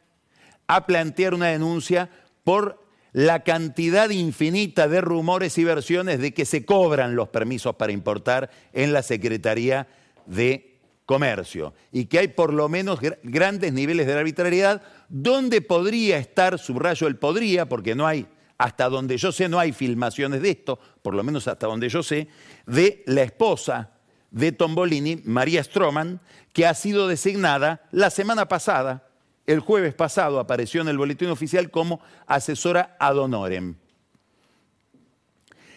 a 0.68 0.87
plantear 0.87 1.35
una 1.35 1.49
denuncia 1.49 2.09
por 2.44 2.87
la 3.12 3.42
cantidad 3.42 4.09
infinita 4.11 4.87
de 4.87 5.00
rumores 5.00 5.59
y 5.59 5.64
versiones 5.64 6.20
de 6.20 6.32
que 6.32 6.44
se 6.44 6.64
cobran 6.64 7.16
los 7.16 7.30
permisos 7.30 7.75
para 7.75 7.90
importar 7.90 8.49
en 8.73 8.92
la 8.92 9.02
Secretaría 9.02 9.88
de 10.25 10.78
Comercio 11.04 11.75
y 11.90 12.04
que 12.04 12.20
hay 12.20 12.28
por 12.28 12.54
lo 12.54 12.68
menos 12.68 13.00
grandes 13.25 13.73
niveles 13.73 14.06
de 14.06 14.12
arbitrariedad 14.12 14.82
donde 15.09 15.62
podría 15.62 16.18
estar, 16.18 16.61
subrayo 16.61 17.09
el 17.09 17.16
podría, 17.16 17.68
porque 17.68 17.97
no 17.97 18.06
hay, 18.06 18.28
hasta 18.61 18.90
donde 18.90 19.17
yo 19.17 19.33
sé, 19.33 19.49
no 19.49 19.59
hay 19.59 19.73
filmaciones 19.73 20.43
de 20.43 20.50
esto, 20.50 20.79
por 21.00 21.14
lo 21.14 21.23
menos 21.23 21.49
hasta 21.49 21.67
donde 21.67 21.88
yo 21.88 22.02
sé, 22.02 22.29
de 22.67 23.02
la 23.07 23.23
esposa 23.23 23.93
de 24.31 24.52
Tombolini, 24.52 25.23
María 25.25 25.64
Stroman, 25.64 26.21
que 26.52 26.67
ha 26.67 26.75
sido 26.75 27.09
designada 27.09 27.88
la 27.90 28.11
semana 28.11 28.49
pasada 28.49 29.09
el 29.47 29.61
jueves 29.61 29.95
pasado 29.95 30.38
apareció 30.38 30.83
en 30.83 30.88
el 30.88 30.99
boletín 30.99 31.31
oficial 31.31 31.71
como 31.71 32.02
asesora 32.26 32.97
ad 33.00 33.17
honorem. 33.17 33.76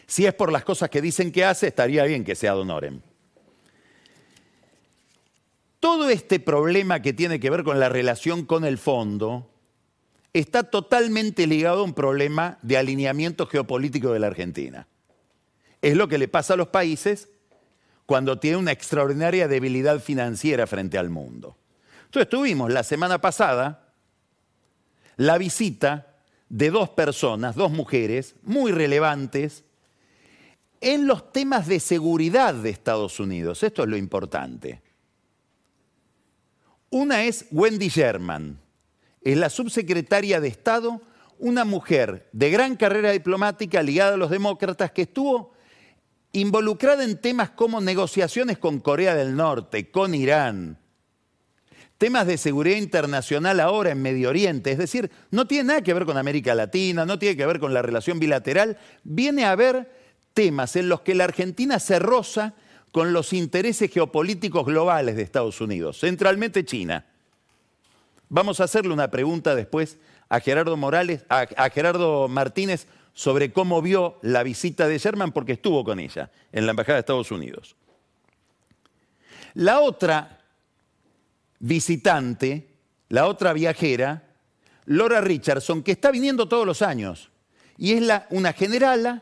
Si 0.05 0.25
es 0.25 0.33
por 0.33 0.51
las 0.51 0.65
cosas 0.65 0.89
que 0.89 1.01
dicen 1.01 1.31
que 1.31 1.45
hace, 1.45 1.67
estaría 1.67 2.03
bien 2.03 2.25
que 2.25 2.35
sea 2.35 2.51
ad 2.51 2.59
honorem. 2.59 2.99
Todo 5.79 6.09
este 6.09 6.41
problema 6.41 7.01
que 7.01 7.13
tiene 7.13 7.39
que 7.39 7.49
ver 7.49 7.63
con 7.63 7.79
la 7.79 7.87
relación 7.87 8.45
con 8.45 8.65
el 8.65 8.77
fondo 8.77 9.52
está 10.33 10.63
totalmente 10.63 11.45
ligado 11.45 11.81
a 11.81 11.83
un 11.83 11.93
problema 11.93 12.57
de 12.63 12.77
alineamiento 12.77 13.45
geopolítico 13.45 14.11
de 14.11 14.19
la 14.19 14.27
Argentina. 14.27 14.87
Es 15.81 15.95
lo 15.95 16.07
que 16.07 16.17
le 16.17 16.27
pasa 16.27 16.55
a 16.55 16.57
los 16.57 16.69
países 16.69 17.29
cuando 18.05 18.39
tienen 18.39 18.59
una 18.59 18.71
extraordinaria 18.71 19.47
debilidad 19.47 19.99
financiera 19.99 20.65
frente 20.65 20.97
al 20.97 21.09
mundo. 21.09 21.57
Entonces 22.05 22.29
tuvimos 22.29 22.71
la 22.71 22.83
semana 22.83 23.21
pasada 23.21 23.93
la 25.17 25.37
visita 25.37 26.15
de 26.49 26.71
dos 26.71 26.89
personas, 26.89 27.55
dos 27.55 27.71
mujeres 27.71 28.35
muy 28.43 28.71
relevantes 28.71 29.63
en 30.81 31.07
los 31.07 31.31
temas 31.31 31.67
de 31.67 31.79
seguridad 31.79 32.53
de 32.53 32.69
Estados 32.69 33.19
Unidos. 33.19 33.63
Esto 33.63 33.83
es 33.83 33.89
lo 33.89 33.97
importante. 33.97 34.81
Una 36.89 37.23
es 37.23 37.47
Wendy 37.51 37.87
Sherman, 37.87 38.59
es 39.23 39.37
la 39.37 39.49
subsecretaria 39.49 40.39
de 40.39 40.47
Estado, 40.47 41.01
una 41.39 41.65
mujer 41.65 42.29
de 42.31 42.49
gran 42.51 42.75
carrera 42.75 43.11
diplomática 43.11 43.81
ligada 43.81 44.13
a 44.13 44.17
los 44.17 44.29
demócratas 44.29 44.91
que 44.91 45.03
estuvo 45.03 45.53
involucrada 46.31 47.03
en 47.03 47.19
temas 47.19 47.51
como 47.51 47.79
negociaciones 47.79 48.57
con 48.57 48.79
Corea 48.79 49.15
del 49.15 49.35
Norte, 49.35 49.91
con 49.91 50.15
Irán, 50.15 50.79
temas 51.97 52.27
de 52.27 52.37
seguridad 52.37 52.77
internacional 52.77 53.59
ahora 53.59 53.91
en 53.91 54.01
Medio 54.01 54.29
Oriente, 54.29 54.71
es 54.71 54.77
decir, 54.77 55.11
no 55.31 55.47
tiene 55.47 55.65
nada 55.65 55.81
que 55.81 55.93
ver 55.93 56.05
con 56.05 56.17
América 56.17 56.55
Latina, 56.55 57.05
no 57.05 57.19
tiene 57.19 57.37
que 57.37 57.45
ver 57.45 57.59
con 57.59 57.73
la 57.73 57.81
relación 57.81 58.19
bilateral, 58.19 58.77
viene 59.03 59.45
a 59.45 59.51
haber 59.51 59.89
temas 60.33 60.75
en 60.75 60.89
los 60.89 61.01
que 61.01 61.15
la 61.15 61.25
Argentina 61.25 61.79
se 61.79 61.99
roza 61.99 62.55
con 62.91 63.13
los 63.13 63.31
intereses 63.31 63.91
geopolíticos 63.91 64.65
globales 64.65 65.15
de 65.15 65.21
Estados 65.21 65.61
Unidos, 65.61 65.99
centralmente 65.99 66.65
China. 66.65 67.05
Vamos 68.35 68.59
a 68.59 68.63
hacerle 68.63 68.91
una 68.91 69.11
pregunta 69.11 69.53
después 69.53 69.99
a 70.27 70.39
Gerardo 70.39 70.75
Morales, 70.75 71.23
a, 71.29 71.69
Gerardo 71.69 72.27
Martínez 72.27 72.87
sobre 73.13 73.53
cómo 73.53 73.79
vio 73.79 74.17
la 74.23 74.41
visita 74.41 74.87
de 74.87 74.97
Sherman 74.97 75.31
porque 75.31 75.51
estuvo 75.51 75.83
con 75.83 75.99
ella 75.99 76.31
en 76.51 76.65
la 76.65 76.71
Embajada 76.71 76.95
de 76.95 77.01
Estados 77.01 77.29
Unidos. 77.29 77.75
La 79.53 79.81
otra 79.81 80.39
visitante, 81.59 82.71
la 83.09 83.27
otra 83.27 83.53
viajera, 83.53 84.23
Laura 84.85 85.21
Richardson, 85.21 85.83
que 85.83 85.91
está 85.91 86.09
viniendo 86.09 86.47
todos 86.47 86.65
los 86.65 86.81
años 86.81 87.29
y 87.77 87.93
es 87.93 88.03
una 88.31 88.51
generala, 88.53 89.21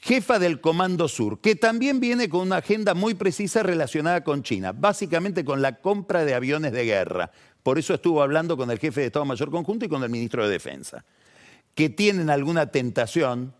jefa 0.00 0.38
del 0.38 0.60
Comando 0.60 1.08
Sur, 1.08 1.40
que 1.40 1.56
también 1.56 2.00
viene 2.00 2.28
con 2.28 2.40
una 2.40 2.56
agenda 2.56 2.94
muy 2.94 3.14
precisa 3.14 3.62
relacionada 3.62 4.24
con 4.24 4.42
China, 4.42 4.72
básicamente 4.72 5.44
con 5.44 5.62
la 5.62 5.80
compra 5.80 6.24
de 6.24 6.34
aviones 6.34 6.72
de 6.72 6.84
guerra. 6.84 7.30
Por 7.62 7.78
eso 7.78 7.94
estuvo 7.94 8.22
hablando 8.22 8.56
con 8.56 8.70
el 8.70 8.78
jefe 8.78 9.02
de 9.02 9.06
Estado 9.08 9.24
Mayor 9.24 9.50
Conjunto 9.50 9.84
y 9.84 9.88
con 9.88 10.02
el 10.02 10.10
ministro 10.10 10.44
de 10.44 10.50
Defensa 10.50 11.04
que 11.74 11.88
tienen 11.88 12.30
alguna 12.30 12.70
tentación 12.70 13.54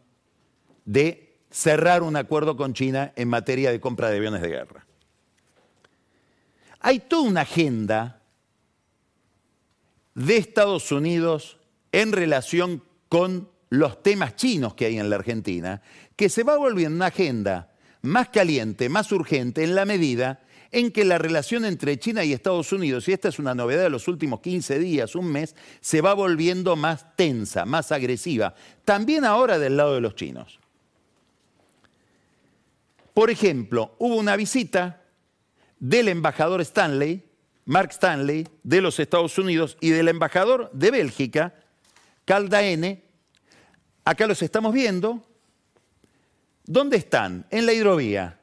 de 0.85 1.39
cerrar 1.51 2.03
un 2.03 2.17
acuerdo 2.17 2.57
con 2.57 2.75
China 2.75 3.13
en 3.17 3.29
materia 3.29 3.71
de 3.71 3.81
compra 3.81 4.11
de 4.11 4.19
aviones 4.19 4.43
de 4.43 4.49
guerra. 4.49 4.87
Hay 6.81 7.01
toda 7.01 7.29
una 7.29 7.43
agenda 7.43 8.23
de 10.15 10.37
Estados 10.37 10.93
Unidos 10.93 11.59
en 11.93 12.13
relación 12.13 12.83
con 13.09 13.49
los 13.69 14.03
temas 14.03 14.37
chinos 14.37 14.75
que 14.75 14.87
hay 14.87 14.99
en 14.99 15.11
la 15.11 15.17
Argentina, 15.17 15.83
que 16.21 16.29
se 16.29 16.43
va 16.43 16.59
volviendo 16.59 16.97
una 16.97 17.07
agenda 17.07 17.71
más 18.03 18.29
caliente, 18.29 18.91
más 18.91 19.11
urgente, 19.11 19.65
en 19.65 19.75
la 19.75 19.87
medida 19.87 20.43
en 20.71 20.91
que 20.91 21.07
la 21.07 21.17
relación 21.17 21.65
entre 21.65 21.99
China 21.99 22.23
y 22.25 22.35
Estados 22.35 22.75
Unidos, 22.75 23.09
y 23.09 23.15
esta 23.15 23.31
es 23.31 23.39
una 23.39 23.55
novedad 23.55 23.85
de 23.85 23.89
los 23.89 24.07
últimos 24.07 24.41
15 24.41 24.79
días, 24.79 25.15
un 25.15 25.33
mes, 25.33 25.57
se 25.81 26.03
va 26.03 26.13
volviendo 26.13 26.77
más 26.77 27.17
tensa, 27.17 27.65
más 27.65 27.91
agresiva, 27.91 28.55
también 28.85 29.25
ahora 29.25 29.59
del 29.59 29.79
lado 29.79 29.95
de 29.95 30.03
los 30.03 30.15
chinos. 30.15 30.61
Por 33.15 33.31
ejemplo, 33.31 33.95
hubo 33.99 34.17
una 34.17 34.37
visita 34.37 35.01
del 35.79 36.09
embajador 36.09 36.61
Stanley, 36.61 37.25
Mark 37.65 37.93
Stanley, 37.93 38.47
de 38.63 38.83
los 38.83 39.01
Estados 39.01 39.39
Unidos 39.39 39.79
y 39.81 39.89
del 39.89 40.09
embajador 40.09 40.71
de 40.75 40.91
Bélgica, 40.91 41.55
Caldaene. 42.27 43.05
Acá 44.05 44.27
los 44.27 44.43
estamos 44.43 44.75
viendo. 44.75 45.30
¿Dónde 46.71 46.99
están? 46.99 47.47
En 47.51 47.67
la 47.67 47.73
hidrovía. 47.73 48.39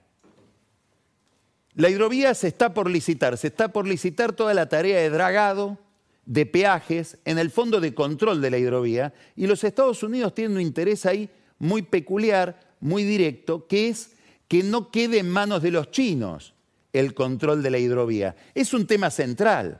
La 1.76 1.90
hidrovía 1.90 2.34
se 2.34 2.50
está 2.50 2.74
por 2.74 2.90
licitar, 2.90 3.38
se 3.38 3.48
está 3.48 3.70
por 3.70 3.88
licitar 3.88 4.34
toda 4.34 4.54
la 4.54 4.68
tarea 4.68 5.00
de 5.00 5.10
dragado, 5.10 5.78
de 6.26 6.46
peajes, 6.46 7.20
en 7.24 7.38
el 7.38 7.52
fondo 7.52 7.80
de 7.80 7.94
control 7.94 8.42
de 8.42 8.52
la 8.52 8.58
hidrovía, 8.58 9.14
y 9.38 9.48
los 9.48 9.64
Estados 9.64 10.04
Unidos 10.04 10.36
tienen 10.36 10.58
un 10.58 10.62
interés 10.62 11.06
ahí 11.06 11.30
muy 11.58 11.84
peculiar, 11.84 12.60
muy 12.82 13.06
directo, 13.06 13.66
que 13.66 13.88
es 13.88 14.12
que 14.50 14.62
no 14.62 14.92
quede 14.92 15.20
en 15.20 15.30
manos 15.30 15.62
de 15.62 15.72
los 15.72 15.90
chinos 15.92 16.54
el 16.92 17.14
control 17.14 17.64
de 17.64 17.72
la 17.72 17.80
hidrovía. 17.80 18.36
Es 18.54 18.74
un 18.74 18.88
tema 18.88 19.10
central. 19.10 19.80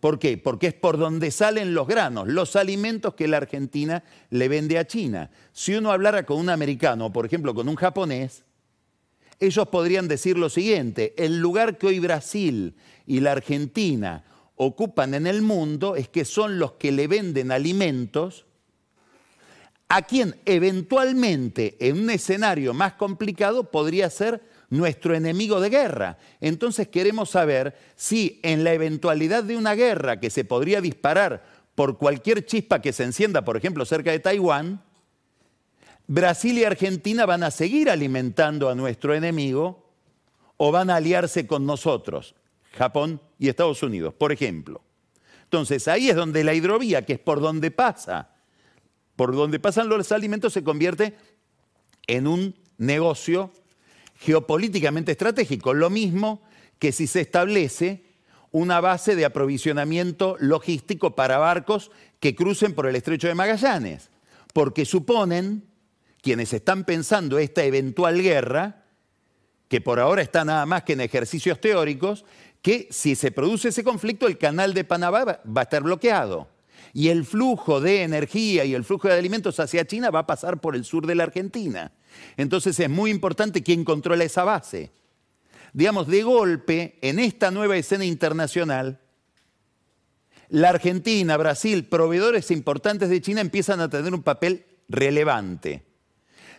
¿Por 0.00 0.18
qué? 0.18 0.38
Porque 0.38 0.68
es 0.68 0.74
por 0.74 0.96
donde 0.96 1.30
salen 1.30 1.74
los 1.74 1.86
granos, 1.88 2.28
los 2.28 2.54
alimentos 2.56 3.14
que 3.14 3.28
la 3.28 3.38
Argentina 3.38 4.04
le 4.30 4.48
vende 4.48 4.78
a 4.78 4.86
China. 4.86 5.30
Si 5.52 5.74
uno 5.74 5.90
hablara 5.90 6.24
con 6.24 6.38
un 6.38 6.50
americano, 6.50 7.12
por 7.12 7.26
ejemplo, 7.26 7.54
con 7.54 7.68
un 7.68 7.74
japonés, 7.74 8.44
ellos 9.40 9.68
podrían 9.68 10.08
decir 10.08 10.38
lo 10.38 10.48
siguiente, 10.48 11.14
el 11.16 11.38
lugar 11.38 11.78
que 11.78 11.88
hoy 11.88 11.98
Brasil 11.98 12.74
y 13.06 13.20
la 13.20 13.32
Argentina 13.32 14.24
ocupan 14.56 15.14
en 15.14 15.26
el 15.26 15.42
mundo 15.42 15.96
es 15.96 16.08
que 16.08 16.24
son 16.24 16.58
los 16.58 16.72
que 16.72 16.92
le 16.92 17.06
venden 17.06 17.52
alimentos 17.52 18.46
a 19.88 20.02
quien 20.02 20.36
eventualmente 20.44 21.76
en 21.80 22.00
un 22.00 22.10
escenario 22.10 22.74
más 22.74 22.94
complicado 22.94 23.70
podría 23.70 24.10
ser 24.10 24.42
nuestro 24.70 25.14
enemigo 25.14 25.60
de 25.60 25.70
guerra. 25.70 26.18
Entonces 26.40 26.88
queremos 26.88 27.30
saber 27.30 27.76
si 27.96 28.40
en 28.42 28.64
la 28.64 28.72
eventualidad 28.72 29.44
de 29.44 29.56
una 29.56 29.74
guerra 29.74 30.20
que 30.20 30.30
se 30.30 30.44
podría 30.44 30.80
disparar 30.80 31.44
por 31.74 31.96
cualquier 31.96 32.44
chispa 32.44 32.82
que 32.82 32.92
se 32.92 33.04
encienda, 33.04 33.44
por 33.44 33.56
ejemplo, 33.56 33.84
cerca 33.84 34.10
de 34.10 34.18
Taiwán, 34.18 34.82
Brasil 36.06 36.58
y 36.58 36.64
Argentina 36.64 37.26
van 37.26 37.42
a 37.42 37.50
seguir 37.50 37.90
alimentando 37.90 38.68
a 38.68 38.74
nuestro 38.74 39.14
enemigo 39.14 39.92
o 40.56 40.72
van 40.72 40.90
a 40.90 40.96
aliarse 40.96 41.46
con 41.46 41.66
nosotros, 41.66 42.34
Japón 42.72 43.20
y 43.38 43.48
Estados 43.48 43.82
Unidos, 43.82 44.14
por 44.14 44.32
ejemplo. 44.32 44.82
Entonces 45.44 45.86
ahí 45.86 46.10
es 46.10 46.16
donde 46.16 46.44
la 46.44 46.54
hidrovía, 46.54 47.06
que 47.06 47.14
es 47.14 47.18
por 47.18 47.40
donde 47.40 47.70
pasa, 47.70 48.30
por 49.16 49.34
donde 49.34 49.60
pasan 49.60 49.88
los 49.88 50.10
alimentos, 50.12 50.52
se 50.52 50.64
convierte 50.64 51.14
en 52.06 52.26
un 52.26 52.54
negocio 52.78 53.50
geopolíticamente 54.18 55.12
estratégico. 55.12 55.74
Lo 55.74 55.90
mismo 55.90 56.42
que 56.78 56.92
si 56.92 57.06
se 57.06 57.20
establece 57.20 58.04
una 58.50 58.80
base 58.80 59.14
de 59.14 59.24
aprovisionamiento 59.24 60.36
logístico 60.40 61.14
para 61.14 61.38
barcos 61.38 61.90
que 62.20 62.34
crucen 62.34 62.74
por 62.74 62.86
el 62.86 62.96
estrecho 62.96 63.28
de 63.28 63.34
Magallanes, 63.34 64.10
porque 64.52 64.84
suponen 64.84 65.64
quienes 66.22 66.52
están 66.52 66.84
pensando 66.84 67.38
esta 67.38 67.64
eventual 67.64 68.22
guerra, 68.22 68.84
que 69.68 69.80
por 69.80 70.00
ahora 70.00 70.22
está 70.22 70.44
nada 70.44 70.64
más 70.66 70.82
que 70.82 70.94
en 70.94 71.02
ejercicios 71.02 71.60
teóricos, 71.60 72.24
que 72.62 72.88
si 72.90 73.14
se 73.14 73.30
produce 73.30 73.68
ese 73.68 73.84
conflicto 73.84 74.26
el 74.26 74.38
canal 74.38 74.74
de 74.74 74.84
Panamá 74.84 75.24
va 75.24 75.60
a 75.60 75.62
estar 75.62 75.82
bloqueado. 75.82 76.48
Y 76.94 77.08
el 77.08 77.24
flujo 77.24 77.80
de 77.80 78.02
energía 78.02 78.64
y 78.64 78.74
el 78.74 78.82
flujo 78.82 79.08
de 79.08 79.14
alimentos 79.14 79.60
hacia 79.60 79.86
China 79.86 80.10
va 80.10 80.20
a 80.20 80.26
pasar 80.26 80.58
por 80.58 80.74
el 80.74 80.84
sur 80.84 81.06
de 81.06 81.14
la 81.14 81.24
Argentina. 81.24 81.92
Entonces 82.36 82.78
es 82.78 82.90
muy 82.90 83.10
importante 83.10 83.62
quién 83.62 83.84
controla 83.84 84.24
esa 84.24 84.44
base. 84.44 84.90
Digamos, 85.72 86.06
de 86.06 86.22
golpe, 86.22 86.98
en 87.02 87.18
esta 87.18 87.50
nueva 87.50 87.76
escena 87.76 88.04
internacional, 88.04 89.00
la 90.48 90.70
Argentina, 90.70 91.36
Brasil, 91.36 91.84
proveedores 91.84 92.50
importantes 92.50 93.10
de 93.10 93.20
China 93.20 93.40
empiezan 93.40 93.80
a 93.80 93.90
tener 93.90 94.14
un 94.14 94.22
papel 94.22 94.64
relevante. 94.88 95.84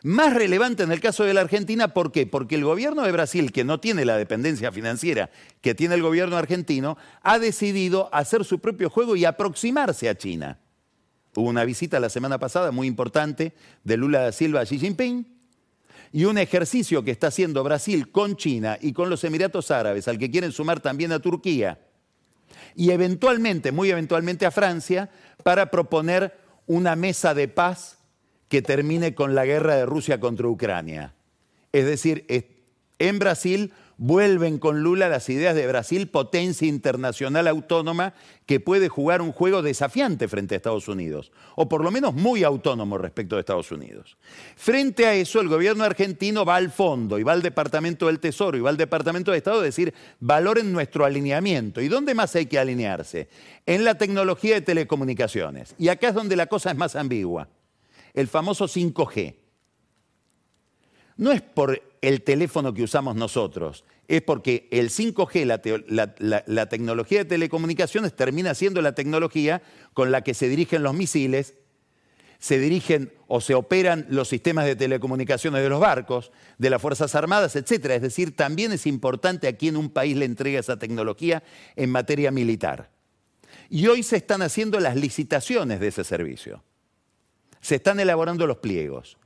Más 0.03 0.33
relevante 0.33 0.83
en 0.83 0.91
el 0.91 1.01
caso 1.01 1.23
de 1.25 1.33
la 1.33 1.41
Argentina, 1.41 1.89
¿por 1.93 2.11
qué? 2.11 2.25
Porque 2.25 2.55
el 2.55 2.63
gobierno 2.63 3.01
de 3.01 3.11
Brasil, 3.11 3.51
que 3.51 3.65
no 3.65 3.79
tiene 3.79 4.05
la 4.05 4.15
dependencia 4.15 4.71
financiera 4.71 5.29
que 5.61 5.75
tiene 5.75 5.95
el 5.95 6.01
gobierno 6.01 6.37
argentino, 6.37 6.97
ha 7.21 7.39
decidido 7.39 8.09
hacer 8.13 8.45
su 8.45 8.59
propio 8.59 8.89
juego 8.89 9.15
y 9.15 9.25
aproximarse 9.25 10.07
a 10.07 10.15
China. 10.15 10.59
Hubo 11.35 11.49
una 11.49 11.65
visita 11.65 11.99
la 11.99 12.09
semana 12.09 12.37
pasada 12.39 12.71
muy 12.71 12.87
importante 12.87 13.53
de 13.83 13.97
Lula 13.97 14.21
da 14.21 14.31
Silva 14.31 14.61
a 14.61 14.65
Xi 14.65 14.79
Jinping 14.79 15.38
y 16.11 16.25
un 16.25 16.37
ejercicio 16.37 17.03
que 17.03 17.11
está 17.11 17.27
haciendo 17.27 17.63
Brasil 17.63 18.11
con 18.11 18.35
China 18.35 18.77
y 18.81 18.93
con 18.93 19.09
los 19.09 19.23
Emiratos 19.23 19.71
Árabes, 19.71 20.07
al 20.07 20.17
que 20.17 20.31
quieren 20.31 20.51
sumar 20.51 20.79
también 20.79 21.11
a 21.11 21.19
Turquía 21.19 21.79
y 22.75 22.91
eventualmente, 22.91 23.71
muy 23.71 23.89
eventualmente 23.89 24.45
a 24.45 24.51
Francia, 24.51 25.09
para 25.43 25.69
proponer 25.69 26.37
una 26.65 26.95
mesa 26.95 27.33
de 27.33 27.47
paz 27.47 27.97
que 28.47 28.61
termine 28.61 29.13
con 29.13 29.35
la 29.35 29.45
guerra 29.45 29.75
de 29.75 29.85
Rusia 29.85 30.19
contra 30.19 30.47
Ucrania. 30.47 31.13
Es 31.71 31.85
decir, 31.85 32.25
en 32.97 33.19
Brasil 33.19 33.73
Vuelven 34.01 34.59
con 34.59 34.81
Lula 34.81 35.09
las 35.09 35.27
ideas 35.27 35.55
de 35.55 35.67
Brasil, 35.67 36.07
potencia 36.07 36.65
internacional 36.65 37.49
autónoma 37.49 38.13
que 38.45 38.61
puede 38.61 38.87
jugar 38.87 39.21
un 39.21 39.33
juego 39.33 39.61
desafiante 39.61 40.29
frente 40.29 40.55
a 40.55 40.57
Estados 40.57 40.87
Unidos, 40.87 41.33
o 41.57 41.67
por 41.67 41.83
lo 41.83 41.91
menos 41.91 42.13
muy 42.13 42.45
autónomo 42.45 42.97
respecto 42.97 43.35
de 43.35 43.41
Estados 43.41 43.73
Unidos. 43.73 44.15
Frente 44.55 45.05
a 45.05 45.15
eso, 45.15 45.41
el 45.41 45.49
gobierno 45.49 45.83
argentino 45.83 46.45
va 46.45 46.55
al 46.55 46.71
fondo 46.71 47.19
y 47.19 47.23
va 47.23 47.33
al 47.33 47.41
Departamento 47.41 48.07
del 48.07 48.21
Tesoro 48.21 48.57
y 48.57 48.61
va 48.61 48.69
al 48.69 48.77
Departamento 48.77 49.31
de 49.31 49.37
Estado 49.39 49.59
a 49.59 49.63
decir, 49.63 49.93
valoren 50.21 50.71
nuestro 50.71 51.03
alineamiento. 51.03 51.81
¿Y 51.81 51.89
dónde 51.89 52.15
más 52.15 52.33
hay 52.37 52.45
que 52.45 52.57
alinearse? 52.57 53.27
En 53.65 53.83
la 53.83 53.97
tecnología 53.97 54.55
de 54.55 54.61
telecomunicaciones. 54.61 55.75
Y 55.77 55.89
acá 55.89 56.07
es 56.07 56.13
donde 56.13 56.37
la 56.37 56.47
cosa 56.47 56.71
es 56.71 56.77
más 56.77 56.95
ambigua. 56.95 57.49
El 58.13 58.29
famoso 58.29 58.65
5G 58.65 59.38
no 61.19 61.33
es 61.33 61.41
por 61.41 61.83
el 62.01 62.21
teléfono 62.21 62.73
que 62.73 62.81
usamos 62.81 63.13
nosotros, 63.13 63.83
es 64.07 64.21
porque 64.21 64.69
el 64.71 64.89
5G, 64.89 65.45
la, 66.47 66.69
tecnología 66.69 67.19
de 67.19 67.25
telecomunicaciones, 67.25 68.15
termina 68.15 68.55
siendo 68.55 68.81
la 68.81 68.95
tecnología 68.95 69.61
con 69.93 70.13
la 70.13 70.21
que 70.21 70.33
se 70.33 70.47
dirigen 70.47 70.81
los 70.81 70.93
misiles, 70.93 71.55
se 72.39 72.57
dirigen 72.57 73.11
o 73.27 73.41
se 73.41 73.53
operan 73.53 74.07
los 74.09 74.29
sistemas 74.29 74.63
de 74.63 74.77
telecomunicaciones 74.77 75.61
de 75.61 75.67
los 75.67 75.81
barcos, 75.81 76.31
de 76.57 76.69
las 76.69 76.81
Fuerzas 76.81 77.13
Armadas, 77.15 77.57
etc. 77.57 77.87
Es 77.87 78.01
decir, 78.01 78.33
también 78.33 78.71
es 78.71 78.87
importante 78.87 79.49
a 79.49 79.57
quién 79.57 79.75
un 79.75 79.89
país 79.89 80.15
le 80.15 80.23
entrega 80.23 80.61
esa 80.61 80.79
tecnología 80.79 81.43
en 81.75 81.89
materia 81.89 82.31
militar. 82.31 82.91
Y 83.69 83.87
hoy 83.87 84.03
se 84.03 84.15
están 84.15 84.41
haciendo 84.41 84.79
las 84.79 84.95
licitaciones 84.95 85.81
de 85.81 85.89
ese 85.89 86.05
servicio. 86.05 86.63
Se 87.59 87.75
están 87.75 87.99
elaborando 87.99 88.47
los 88.47 88.59
pliegos. 88.59 89.17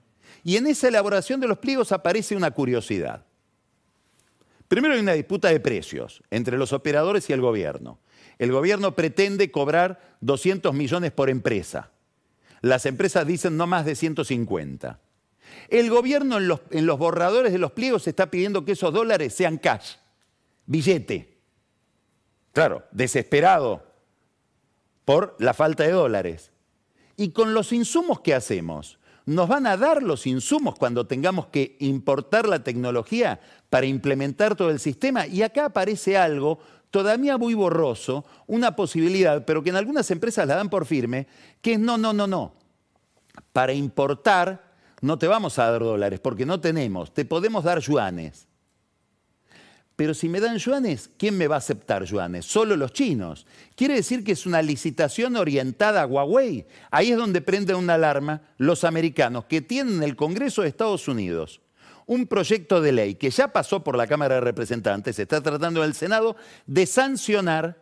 Y 0.44 0.58
en 0.58 0.68
esa 0.68 0.88
elaboración 0.88 1.40
de 1.40 1.48
los 1.48 1.58
pliegos 1.58 1.92
aparece 1.92 2.36
una 2.36 2.52
curiosidad. 2.52 3.26
Primero 4.68 4.96
hay 4.96 5.02
una 5.02 5.14
disputa 5.14 5.50
de 5.50 5.60
precios 5.60 6.24
entre 6.32 6.58
los 6.58 6.74
operadores 6.74 7.30
y 7.30 7.34
el 7.34 7.42
gobierno. 7.42 8.00
El 8.40 8.52
gobierno 8.52 8.96
pretende 8.96 9.52
cobrar 9.52 10.18
200 10.22 10.74
millones 10.74 11.12
por 11.12 11.30
empresa. 11.30 11.92
Las 12.62 12.86
empresas 12.86 13.28
dicen 13.28 13.56
no 13.58 13.68
más 13.68 13.86
de 13.86 13.96
150. 13.96 15.00
El 15.70 15.90
gobierno 15.90 16.38
en 16.38 16.48
los, 16.48 16.98
borradores 16.98 17.52
de 17.52 17.60
los 17.60 17.72
pliegos 17.72 18.08
está 18.08 18.32
pidiendo 18.32 18.66
que 18.66 18.74
esos 18.74 18.94
dólares 18.94 19.34
sean 19.34 19.58
cash, 19.58 19.96
billete. 20.66 21.38
Claro, 22.52 22.84
desesperado 22.92 23.84
por 25.06 25.36
la 25.40 25.54
falta 25.54 25.84
de 25.84 25.92
dólares. 25.92 26.52
¿Y 27.18 27.30
con 27.30 27.54
los 27.54 27.74
insumos 27.74 28.22
qué 28.22 28.34
hacemos? 28.34 28.98
Nos 29.26 29.48
van 29.48 29.68
a 29.68 29.78
dar 29.78 30.04
los 30.04 30.28
insumos 30.28 30.76
cuando 30.76 31.08
tengamos 31.08 31.48
que 31.48 31.78
importar 31.80 32.48
la 32.48 32.64
tecnología 32.64 33.40
para 33.70 33.86
implementar 33.86 34.56
todo 34.56 34.70
el 34.70 34.80
sistema. 34.80 35.28
Y 35.28 35.42
acá 35.42 35.66
aparece 35.66 36.18
algo 36.18 36.60
todavía 36.92 37.38
muy 37.38 37.54
borroso, 37.54 38.26
una 38.48 38.76
posibilidad, 38.76 39.46
pero 39.46 39.64
que 39.64 39.70
en 39.70 39.78
algunas 39.78 40.10
empresas 40.12 40.48
la 40.48 40.56
dan 40.56 40.70
por 40.70 40.86
firme, 40.86 41.28
que 41.62 41.74
es 41.74 41.80
no, 41.80 41.98
no, 41.98 42.14
no, 42.14 42.28
no. 42.28 42.54
Para 43.52 43.74
importar 43.74 44.74
no 45.02 45.18
te 45.18 45.28
vamos 45.28 45.60
a 45.60 45.70
dar 45.70 45.82
dólares 45.82 46.20
porque 46.22 46.46
no 46.46 46.62
tenemos, 46.62 47.14
te 47.14 47.26
podemos 47.26 47.64
dar 47.64 47.80
yuanes. 47.80 48.48
Pero 49.96 50.14
si 50.14 50.28
me 50.28 50.40
dan 50.40 50.58
yuanes, 50.58 51.12
¿quién 51.18 51.38
me 51.38 51.48
va 51.48 51.56
a 51.56 51.60
aceptar 51.60 52.04
yuanes? 52.04 52.46
Solo 52.46 52.76
los 52.76 52.94
chinos. 52.94 53.46
Quiere 53.76 53.94
decir 53.94 54.24
que 54.24 54.32
es 54.32 54.46
una 54.46 54.62
licitación 54.62 55.36
orientada 55.36 56.02
a 56.02 56.06
Huawei. 56.08 56.66
Ahí 56.90 57.12
es 57.12 57.18
donde 57.18 57.42
prende 57.42 57.76
una 57.76 57.94
alarma 57.94 58.42
los 58.58 58.84
americanos 58.84 59.46
que 59.46 59.62
tienen 59.62 59.98
en 59.98 60.04
el 60.04 60.16
Congreso 60.16 60.64
de 60.64 60.70
Estados 60.70 61.08
Unidos 61.08 61.62
un 62.06 62.28
proyecto 62.28 62.82
de 62.82 62.92
ley 62.92 63.16
que 63.16 63.30
ya 63.30 63.50
pasó 63.54 63.84
por 63.84 63.96
la 63.96 64.08
Cámara 64.08 64.36
de 64.36 64.42
Representantes, 64.42 65.16
se 65.16 65.22
está 65.22 65.42
tratando 65.42 65.82
en 65.82 65.90
el 65.90 65.96
Senado, 65.96 66.36
de 66.66 66.86
sancionar 66.86 67.82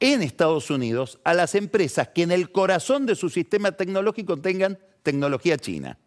en 0.00 0.22
Estados 0.22 0.70
Unidos 0.70 1.20
a 1.24 1.34
las 1.34 1.54
empresas 1.54 2.08
que 2.08 2.22
en 2.22 2.32
el 2.32 2.50
corazón 2.50 3.06
de 3.06 3.14
su 3.14 3.28
sistema 3.28 3.72
tecnológico 3.72 4.36
tengan 4.38 4.78
tecnología 5.02 5.56
china. 5.56 5.98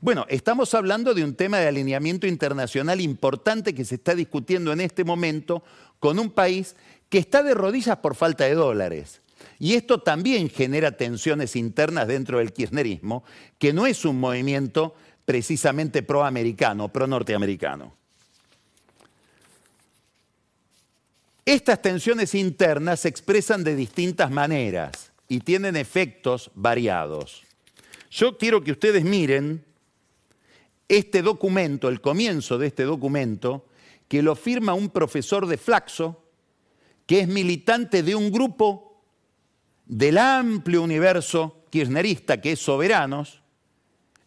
Bueno, 0.00 0.26
estamos 0.28 0.74
hablando 0.74 1.14
de 1.14 1.24
un 1.24 1.34
tema 1.34 1.58
de 1.58 1.68
alineamiento 1.68 2.26
internacional 2.26 3.00
importante 3.00 3.74
que 3.74 3.84
se 3.84 3.96
está 3.96 4.14
discutiendo 4.14 4.72
en 4.72 4.80
este 4.80 5.04
momento 5.04 5.62
con 5.98 6.18
un 6.18 6.30
país 6.30 6.76
que 7.08 7.18
está 7.18 7.42
de 7.42 7.54
rodillas 7.54 7.98
por 7.98 8.14
falta 8.14 8.44
de 8.44 8.54
dólares. 8.54 9.20
Y 9.58 9.74
esto 9.74 10.00
también 10.00 10.48
genera 10.48 10.96
tensiones 10.96 11.54
internas 11.56 12.08
dentro 12.08 12.38
del 12.38 12.52
kirchnerismo, 12.52 13.24
que 13.58 13.72
no 13.72 13.86
es 13.86 14.04
un 14.04 14.18
movimiento 14.18 14.94
precisamente 15.24 16.02
proamericano, 16.02 16.88
pro-norteamericano. 16.88 17.94
Estas 21.44 21.82
tensiones 21.82 22.34
internas 22.34 23.00
se 23.00 23.08
expresan 23.08 23.64
de 23.64 23.76
distintas 23.76 24.30
maneras 24.30 25.12
y 25.28 25.40
tienen 25.40 25.76
efectos 25.76 26.50
variados. 26.54 27.42
Yo 28.10 28.38
quiero 28.38 28.64
que 28.64 28.72
ustedes 28.72 29.04
miren 29.04 29.62
este 30.88 31.22
documento, 31.22 31.88
el 31.88 32.00
comienzo 32.00 32.58
de 32.58 32.68
este 32.68 32.84
documento, 32.84 33.66
que 34.08 34.22
lo 34.22 34.36
firma 34.36 34.74
un 34.74 34.90
profesor 34.90 35.46
de 35.46 35.56
Flaxo, 35.56 36.22
que 37.06 37.20
es 37.20 37.28
militante 37.28 38.02
de 38.02 38.14
un 38.14 38.30
grupo 38.30 39.02
del 39.86 40.18
amplio 40.18 40.82
universo 40.82 41.64
kirchnerista, 41.70 42.40
que 42.40 42.52
es 42.52 42.60
Soberanos, 42.60 43.42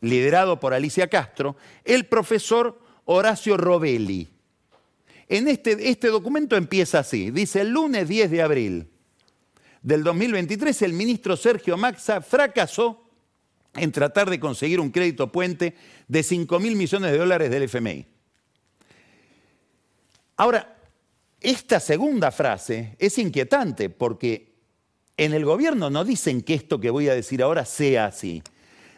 liderado 0.02 0.60
por 0.60 0.74
Alicia 0.74 1.08
Castro, 1.08 1.56
el 1.84 2.06
profesor 2.06 2.80
Horacio 3.06 3.58
Robelli. 3.58 4.28
En 5.28 5.48
este, 5.48 5.89
este 5.89 6.08
documento 6.08 6.56
empieza 6.56 7.00
así, 7.00 7.32
dice 7.32 7.62
el 7.62 7.70
lunes 7.70 8.08
10 8.08 8.32
de 8.32 8.41
abril 8.41 8.89
del 9.82 10.04
2023 10.04 10.82
el 10.82 10.91
ministro 10.91 11.38
Sergio 11.38 11.78
Maxa 11.78 12.20
fracasó 12.20 13.07
en 13.77 13.91
tratar 13.91 14.29
de 14.29 14.39
conseguir 14.39 14.79
un 14.79 14.91
crédito 14.91 15.31
puente 15.31 15.75
de 16.07 16.23
5 16.23 16.59
mil 16.59 16.75
millones 16.75 17.11
de 17.11 17.17
dólares 17.17 17.49
del 17.49 17.63
FMI. 17.63 18.05
Ahora, 20.37 20.77
esta 21.39 21.79
segunda 21.79 22.31
frase 22.31 22.95
es 22.99 23.17
inquietante 23.17 23.89
porque 23.89 24.55
en 25.17 25.33
el 25.33 25.45
gobierno 25.45 25.89
no 25.89 26.03
dicen 26.03 26.41
que 26.41 26.53
esto 26.53 26.79
que 26.79 26.89
voy 26.89 27.09
a 27.09 27.15
decir 27.15 27.41
ahora 27.41 27.65
sea 27.65 28.05
así. 28.05 28.43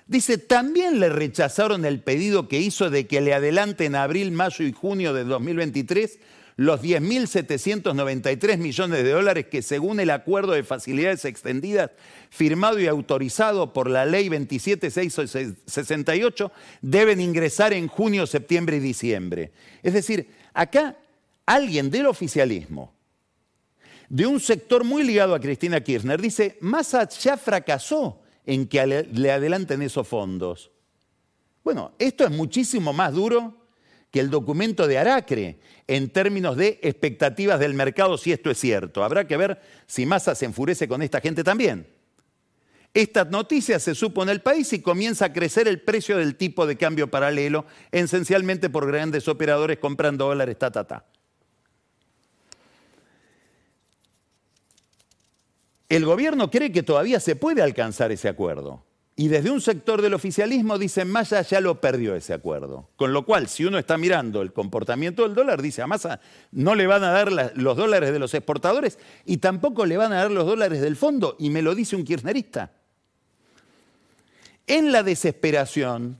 Dice, 0.07 0.37
también 0.37 0.99
le 0.99 1.09
rechazaron 1.09 1.85
el 1.85 2.01
pedido 2.01 2.47
que 2.47 2.59
hizo 2.59 2.89
de 2.89 3.07
que 3.07 3.21
le 3.21 3.33
adelanten 3.33 3.95
abril, 3.95 4.31
mayo 4.31 4.65
y 4.65 4.71
junio 4.71 5.13
de 5.13 5.23
2023 5.23 6.19
los 6.59 6.81
10.793 6.81 8.57
millones 8.57 9.01
de 9.01 9.11
dólares 9.11 9.45
que 9.45 9.61
según 9.61 10.01
el 10.01 10.09
acuerdo 10.09 10.51
de 10.51 10.63
facilidades 10.63 11.23
extendidas 11.23 11.91
firmado 12.29 12.81
y 12.81 12.87
autorizado 12.87 13.71
por 13.71 13.89
la 13.89 14.05
ley 14.05 14.27
27668 14.27 16.51
deben 16.81 17.21
ingresar 17.21 17.71
en 17.71 17.87
junio, 17.87 18.27
septiembre 18.27 18.75
y 18.75 18.81
diciembre. 18.81 19.53
Es 19.81 19.93
decir, 19.93 20.31
acá 20.53 20.97
alguien 21.45 21.89
del 21.89 22.07
oficialismo, 22.07 22.93
de 24.09 24.27
un 24.27 24.41
sector 24.41 24.83
muy 24.83 25.05
ligado 25.05 25.35
a 25.35 25.39
Cristina 25.39 25.79
Kirchner, 25.79 26.19
dice, 26.19 26.57
Massa 26.59 27.07
ya 27.07 27.37
fracasó 27.37 28.21
en 28.45 28.67
que 28.67 28.85
le 28.85 29.31
adelanten 29.31 29.81
esos 29.81 30.05
fondos. 30.05 30.71
Bueno, 31.63 31.93
esto 31.99 32.25
es 32.25 32.31
muchísimo 32.31 32.91
más 32.91 33.13
duro 33.13 33.59
que 34.11 34.19
el 34.19 34.29
documento 34.29 34.87
de 34.87 34.97
Aracre 34.97 35.59
en 35.87 36.09
términos 36.09 36.57
de 36.57 36.79
expectativas 36.81 37.59
del 37.59 37.73
mercado, 37.73 38.17
si 38.17 38.31
esto 38.31 38.49
es 38.49 38.57
cierto. 38.57 39.03
Habrá 39.03 39.27
que 39.27 39.37
ver 39.37 39.61
si 39.87 40.05
Massa 40.05 40.35
se 40.35 40.45
enfurece 40.45 40.87
con 40.87 41.01
esta 41.01 41.21
gente 41.21 41.43
también. 41.43 41.87
Esta 42.93 43.23
noticia 43.23 43.79
se 43.79 43.93
supo 43.93 44.23
en 44.23 44.29
el 44.29 44.41
país 44.41 44.73
y 44.73 44.81
comienza 44.81 45.25
a 45.25 45.33
crecer 45.33 45.67
el 45.67 45.81
precio 45.81 46.17
del 46.17 46.35
tipo 46.35 46.65
de 46.65 46.75
cambio 46.75 47.09
paralelo, 47.09 47.65
esencialmente 47.91 48.69
por 48.69 48.87
grandes 48.87 49.27
operadores 49.27 49.77
comprando 49.77 50.25
dólares, 50.25 50.57
ta, 50.57 50.71
ta, 50.71 50.87
ta. 50.87 51.05
El 55.87 56.05
gobierno 56.05 56.49
cree 56.49 56.71
que 56.71 56.83
todavía 56.83 57.19
se 57.19 57.35
puede 57.35 57.61
alcanzar 57.61 58.11
ese 58.11 58.27
acuerdo. 58.27 58.83
Y 59.19 59.27
desde 59.27 59.51
un 59.51 59.59
sector 59.59 60.01
del 60.01 60.13
oficialismo 60.13 60.77
dicen, 60.77 61.09
Massa 61.09 61.41
ya 61.41 61.59
lo 61.59 61.81
perdió 61.81 62.15
ese 62.15 62.33
acuerdo. 62.33 62.87
Con 62.95 63.11
lo 63.11 63.25
cual, 63.25 63.49
si 63.49 63.65
uno 63.65 63.77
está 63.77 63.97
mirando 63.97 64.41
el 64.41 64.53
comportamiento 64.53 65.23
del 65.23 65.35
dólar, 65.35 65.61
dice 65.61 65.81
a 65.81 65.87
Massa 65.87 66.21
no 66.53 66.73
le 66.73 66.87
van 66.87 67.03
a 67.03 67.11
dar 67.11 67.51
los 67.57 67.75
dólares 67.75 68.13
de 68.13 68.19
los 68.19 68.33
exportadores 68.33 68.97
y 69.25 69.39
tampoco 69.39 69.85
le 69.85 69.97
van 69.97 70.13
a 70.13 70.19
dar 70.19 70.31
los 70.31 70.45
dólares 70.45 70.79
del 70.79 70.95
fondo. 70.95 71.35
Y 71.37 71.49
me 71.49 71.61
lo 71.61 71.75
dice 71.75 71.97
un 71.97 72.05
kirchnerista. 72.05 72.71
En 74.65 74.93
la 74.93 75.03
desesperación, 75.03 76.17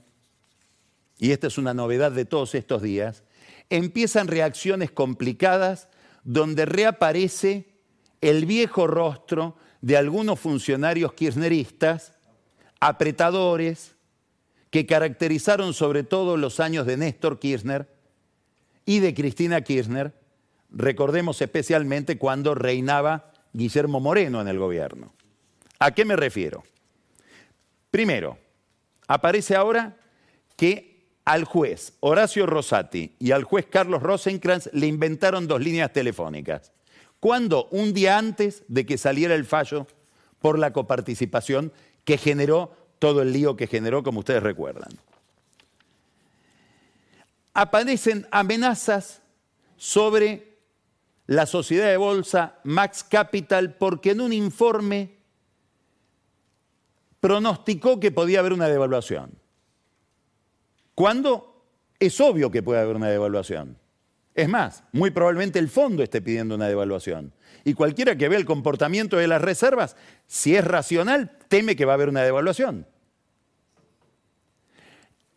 y 1.19 1.31
esta 1.31 1.47
es 1.47 1.57
una 1.57 1.73
novedad 1.73 2.11
de 2.11 2.25
todos 2.25 2.53
estos 2.53 2.81
días, 2.81 3.23
empiezan 3.69 4.27
reacciones 4.27 4.91
complicadas 4.91 5.87
donde 6.25 6.65
reaparece 6.65 7.65
el 8.19 8.45
viejo 8.45 8.87
rostro 8.87 9.55
de 9.79 9.95
algunos 9.95 10.37
funcionarios 10.37 11.13
kirchneristas 11.13 12.18
apretadores 12.79 13.95
que 14.69 14.85
caracterizaron 14.85 15.73
sobre 15.73 16.03
todo 16.03 16.37
los 16.37 16.59
años 16.59 16.85
de 16.85 16.97
Néstor 16.97 17.39
Kirchner 17.39 17.87
y 18.85 18.99
de 18.99 19.13
Cristina 19.13 19.61
Kirchner, 19.61 20.13
recordemos 20.69 21.41
especialmente 21.41 22.17
cuando 22.17 22.55
reinaba 22.55 23.31
Guillermo 23.53 23.99
Moreno 23.99 24.41
en 24.41 24.47
el 24.47 24.59
gobierno. 24.59 25.13
¿A 25.79 25.91
qué 25.91 26.05
me 26.05 26.15
refiero? 26.15 26.63
Primero, 27.89 28.37
aparece 29.07 29.55
ahora 29.55 29.97
que 30.55 31.07
al 31.25 31.45
juez 31.45 31.93
Horacio 31.99 32.45
Rosati 32.45 33.15
y 33.19 33.31
al 33.31 33.43
juez 33.43 33.65
Carlos 33.69 34.03
Rosenkrantz 34.03 34.69
le 34.73 34.87
inventaron 34.87 35.47
dos 35.47 35.61
líneas 35.61 35.93
telefónicas. 35.93 36.71
¿Cuándo? 37.19 37.67
Un 37.71 37.93
día 37.93 38.17
antes 38.17 38.63
de 38.67 38.85
que 38.85 38.97
saliera 38.97 39.35
el 39.35 39.45
fallo 39.45 39.87
por 40.39 40.57
la 40.57 40.71
coparticipación 40.71 41.71
que 42.09 42.17
generó 42.17 42.75
todo 42.97 43.21
el 43.21 43.31
lío 43.31 43.55
que 43.55 43.67
generó, 43.67 44.01
como 44.01 44.21
ustedes 44.21 44.41
recuerdan. 44.41 44.89
Aparecen 47.53 48.25
amenazas 48.31 49.21
sobre 49.77 50.57
la 51.27 51.45
sociedad 51.45 51.85
de 51.85 51.97
bolsa 51.97 52.57
Max 52.63 53.05
Capital 53.07 53.75
porque 53.75 54.09
en 54.09 54.21
un 54.21 54.33
informe 54.33 55.17
pronosticó 57.19 57.99
que 57.99 58.09
podía 58.09 58.39
haber 58.39 58.53
una 58.53 58.67
devaluación. 58.67 59.29
¿Cuándo? 60.95 61.63
Es 61.99 62.19
obvio 62.19 62.49
que 62.49 62.63
puede 62.63 62.81
haber 62.81 62.95
una 62.95 63.09
devaluación. 63.09 63.77
Es 64.33 64.49
más, 64.49 64.83
muy 64.93 65.11
probablemente 65.11 65.59
el 65.59 65.69
fondo 65.69 66.01
esté 66.01 66.23
pidiendo 66.23 66.55
una 66.55 66.67
devaluación. 66.67 67.33
Y 67.63 67.73
cualquiera 67.73 68.15
que 68.15 68.29
vea 68.29 68.39
el 68.39 68.45
comportamiento 68.45 69.17
de 69.17 69.27
las 69.27 69.41
reservas, 69.41 69.95
si 70.27 70.55
es 70.55 70.63
racional, 70.63 71.37
teme 71.47 71.75
que 71.75 71.85
va 71.85 71.93
a 71.93 71.95
haber 71.95 72.09
una 72.09 72.23
devaluación. 72.23 72.87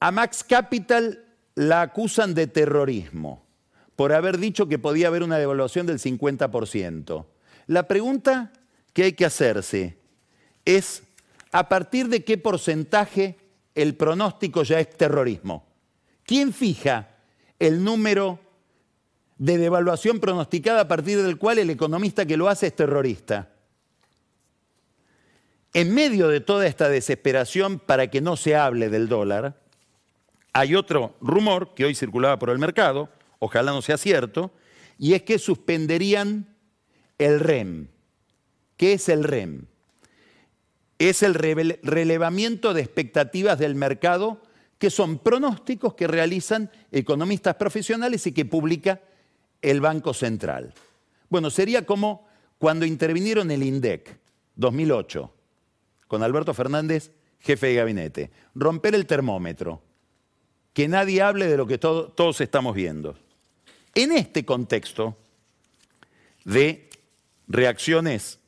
A 0.01 0.11
Max 0.11 0.45
Capital 0.45 1.25
la 1.55 1.83
acusan 1.83 2.35
de 2.35 2.47
terrorismo 2.47 3.45
por 3.97 4.13
haber 4.13 4.39
dicho 4.39 4.69
que 4.69 4.79
podía 4.79 5.09
haber 5.09 5.23
una 5.23 5.39
devaluación 5.39 5.87
del 5.87 5.99
50%. 5.99 7.27
La 7.67 7.87
pregunta 7.87 8.53
que 8.93 9.05
hay 9.05 9.13
que 9.13 9.25
hacerse 9.25 9.99
es, 10.65 11.03
¿a 11.53 11.69
partir 11.69 12.09
de 12.09 12.25
qué 12.25 12.39
porcentaje 12.39 13.37
el 13.75 13.95
pronóstico 13.95 14.63
ya 14.63 14.81
es 14.81 14.91
terrorismo? 14.91 15.67
¿Quién 16.25 16.53
fija 16.53 17.11
el 17.59 17.85
número 17.85 18.41
de 19.43 19.59
devaluación 19.59 20.21
pronosticada 20.21 20.83
a 20.83 20.87
partir 20.87 21.21
del 21.21 21.37
cual 21.37 21.59
el 21.59 21.69
economista 21.69 22.25
que 22.25 22.37
lo 22.37 22.49
hace 22.49 22.69
es 22.69 22.77
terrorista. 22.77 23.51
En 25.75 25.93
medio 25.93 26.29
de 26.29 26.41
toda 26.41 26.65
esta 26.65 26.89
desesperación 26.89 27.81
para 27.81 28.09
que 28.09 28.21
no 28.21 28.37
se 28.37 28.55
hable 28.55 28.89
del 28.89 29.09
dólar, 29.09 29.61
hay 30.53 30.77
otro 30.77 31.17
rumor 31.21 31.75
que 31.75 31.85
hoy 31.85 31.97
circulaba 31.97 32.39
por 32.39 32.51
el 32.51 32.61
mercado, 32.61 33.09
ojalá 33.41 33.73
no 33.73 33.83
sea 33.83 33.99
cierto, 33.99 34.53
y 34.97 35.15
es 35.15 35.23
que 35.23 35.41
suspenderían 35.41 36.55
el 37.19 37.41
REM. 37.41 37.89
¿Qué 38.77 38.93
es 38.93 39.09
el 39.09 39.25
REM? 39.25 39.67
Es 41.01 41.25
el 41.25 41.35
relevamiento 41.35 42.75
de 42.75 42.83
expectativas 42.83 43.59
del 43.59 43.75
mercado, 43.75 44.41
que 44.79 44.89
son 44.89 45.19
pronósticos 45.19 45.95
que 45.95 46.07
realizan 46.07 46.71
economistas 46.93 47.57
profesionales 47.57 48.25
y 48.29 48.33
que 48.33 48.45
publica 48.45 49.01
el 49.63 49.81
Banco 49.81 50.13
Central. 50.13 50.75
Bueno, 51.31 51.49
sería 51.51 51.87
como 51.87 52.27
cuando 52.59 52.85
intervinieron 52.85 53.51
el 53.51 53.63
INDEC, 53.63 54.19
2008, 54.57 55.33
con 56.07 56.23
Alberto 56.23 56.53
Fernández, 56.53 57.13
jefe 57.41 57.69
de 57.69 57.75
gabinete. 57.75 58.31
Romper 58.55 58.95
el 58.95 59.07
termómetro, 59.07 59.83
que 60.75 60.89
nadie 60.89 61.23
hable 61.23 61.47
de 61.47 61.57
lo 61.57 61.67
que 61.67 61.79
todos 61.79 62.41
estamos 62.41 62.75
viendo. 62.75 63.17
En 63.95 64.13
este 64.13 64.45
contexto 64.45 65.17
de 66.45 66.89
reacciones, 67.49 68.39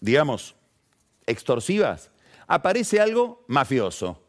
digamos, 0.00 0.54
extorsivas, 1.26 2.10
aparece 2.46 3.00
algo 3.00 3.44
mafioso. 3.46 4.22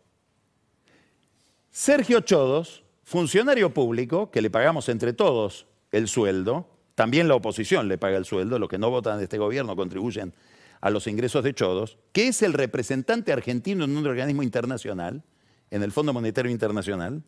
Sergio 1.71 2.19
Chodos, 2.21 2.83
funcionario 3.03 3.73
público, 3.73 4.29
que 4.29 4.41
le 4.41 4.49
pagamos 4.49 4.89
entre 4.89 5.13
todos 5.13 5.65
el 5.91 6.07
sueldo, 6.07 6.67
también 6.95 7.27
la 7.27 7.35
oposición 7.35 7.87
le 7.87 7.97
paga 7.97 8.17
el 8.17 8.25
sueldo, 8.25 8.59
los 8.59 8.69
que 8.69 8.77
no 8.77 8.89
votan 8.89 9.17
de 9.17 9.25
este 9.25 9.37
gobierno 9.37 9.75
contribuyen 9.75 10.33
a 10.81 10.89
los 10.89 11.07
ingresos 11.07 11.43
de 11.43 11.53
Chodos, 11.53 11.97
que 12.11 12.27
es 12.27 12.41
el 12.41 12.53
representante 12.53 13.31
argentino 13.31 13.85
en 13.85 13.95
un 13.95 14.05
organismo 14.05 14.43
internacional, 14.43 15.23
en 15.69 15.83
el 15.83 15.91
Fondo 15.91 16.11
Monetario 16.11 16.51
Internacional, 16.51 17.23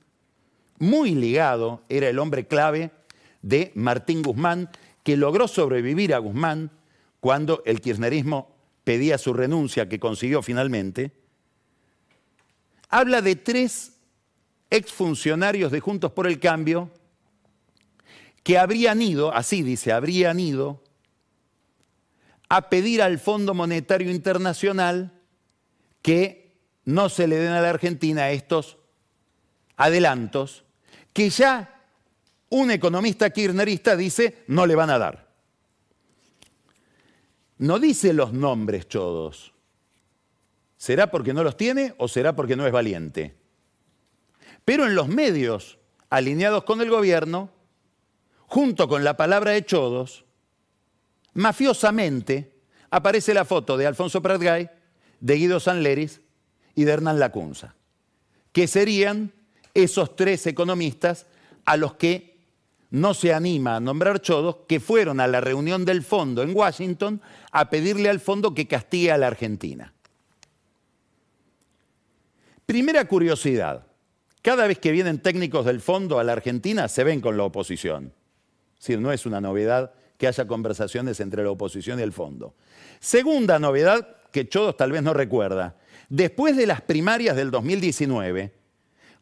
muy 0.79 1.11
ligado, 1.11 1.81
era 1.87 2.09
el 2.09 2.19
hombre 2.19 2.47
clave 2.47 2.91
de 3.41 3.71
Martín 3.75 4.21
Guzmán, 4.21 4.69
que 5.03 5.17
logró 5.17 5.47
sobrevivir 5.47 6.13
a 6.13 6.17
Guzmán 6.17 6.71
cuando 7.19 7.61
el 7.65 7.79
kirchnerismo 7.79 8.53
pedía 8.83 9.17
su 9.17 9.33
renuncia, 9.33 9.87
que 9.87 9.99
consiguió 9.99 10.41
finalmente, 10.41 11.11
habla 12.89 13.21
de 13.21 13.35
tres 13.35 13.93
exfuncionarios 14.69 15.71
de 15.71 15.79
Juntos 15.79 16.11
por 16.11 16.27
el 16.27 16.39
Cambio 16.39 16.89
que 18.43 18.57
habrían 18.57 19.01
ido, 19.01 19.33
así 19.33 19.63
dice, 19.63 19.91
habrían 19.91 20.39
ido 20.39 20.83
a 22.49 22.69
pedir 22.69 23.01
al 23.01 23.17
Fondo 23.19 23.53
Monetario 23.53 24.11
Internacional 24.11 25.11
que 26.01 26.53
no 26.85 27.09
se 27.09 27.27
le 27.27 27.37
den 27.37 27.53
a 27.53 27.61
la 27.61 27.69
Argentina 27.69 28.29
estos 28.31 28.77
adelantos 29.77 30.65
que 31.13 31.29
ya 31.29 31.81
un 32.49 32.69
economista 32.69 33.29
kirchnerista 33.29 33.95
dice 33.95 34.43
no 34.47 34.65
le 34.65 34.75
van 34.75 34.89
a 34.89 34.99
dar. 34.99 35.33
No 37.57 37.79
dice 37.79 38.13
los 38.13 38.33
nombres 38.33 38.87
chodos. 38.87 39.53
¿Será 40.77 41.09
porque 41.09 41.33
no 41.33 41.43
los 41.43 41.55
tiene 41.55 41.95
o 41.97 42.07
será 42.07 42.35
porque 42.35 42.57
no 42.57 42.67
es 42.67 42.73
valiente? 42.73 43.35
Pero 44.65 44.85
en 44.85 44.95
los 44.95 45.07
medios 45.07 45.79
alineados 46.09 46.65
con 46.65 46.81
el 46.81 46.89
gobierno 46.89 47.49
junto 48.53 48.87
con 48.87 49.03
la 49.03 49.17
palabra 49.17 49.49
de 49.49 49.65
Chodos, 49.65 50.25
mafiosamente 51.33 52.53
aparece 52.91 53.33
la 53.33 53.45
foto 53.45 53.77
de 53.77 53.87
Alfonso 53.87 54.21
Pratgay, 54.21 54.69
de 55.19 55.35
Guido 55.35 55.59
Sanleris 55.59 56.21
y 56.75 56.83
de 56.83 56.91
Hernán 56.91 57.17
Lacunza, 57.17 57.73
que 58.51 58.67
serían 58.67 59.33
esos 59.73 60.15
tres 60.15 60.45
economistas 60.45 61.25
a 61.65 61.77
los 61.77 61.95
que 61.95 62.45
no 62.91 63.15
se 63.15 63.33
anima 63.33 63.77
a 63.77 63.79
nombrar 63.79 64.21
Chodos, 64.21 64.57
que 64.67 64.79
fueron 64.79 65.19
a 65.19 65.25
la 65.25 65.41
reunión 65.41 65.83
del 65.83 66.03
fondo 66.03 66.43
en 66.43 66.55
Washington 66.55 67.21
a 67.51 67.71
pedirle 67.71 68.07
al 68.07 68.19
fondo 68.19 68.53
que 68.53 68.67
castigue 68.67 69.11
a 69.11 69.17
la 69.17 69.25
Argentina. 69.25 69.95
Primera 72.67 73.07
curiosidad, 73.07 73.87
cada 74.43 74.67
vez 74.67 74.77
que 74.77 74.91
vienen 74.91 75.23
técnicos 75.23 75.65
del 75.65 75.81
fondo 75.81 76.19
a 76.19 76.23
la 76.23 76.33
Argentina 76.33 76.87
se 76.87 77.03
ven 77.03 77.19
con 77.19 77.35
la 77.35 77.45
oposición 77.45 78.13
decir, 78.83 78.99
no 78.99 79.11
es 79.11 79.25
una 79.25 79.41
novedad 79.41 79.93
que 80.17 80.27
haya 80.27 80.45
conversaciones 80.45 81.19
entre 81.19 81.43
la 81.43 81.51
oposición 81.51 81.99
y 81.99 82.03
el 82.03 82.11
fondo. 82.11 82.53
Segunda 82.99 83.59
novedad 83.59 84.17
que 84.31 84.47
Chodos 84.47 84.77
tal 84.77 84.91
vez 84.91 85.03
no 85.03 85.13
recuerda. 85.13 85.75
Después 86.09 86.57
de 86.57 86.67
las 86.67 86.81
primarias 86.81 87.35
del 87.35 87.51
2019, 87.51 88.53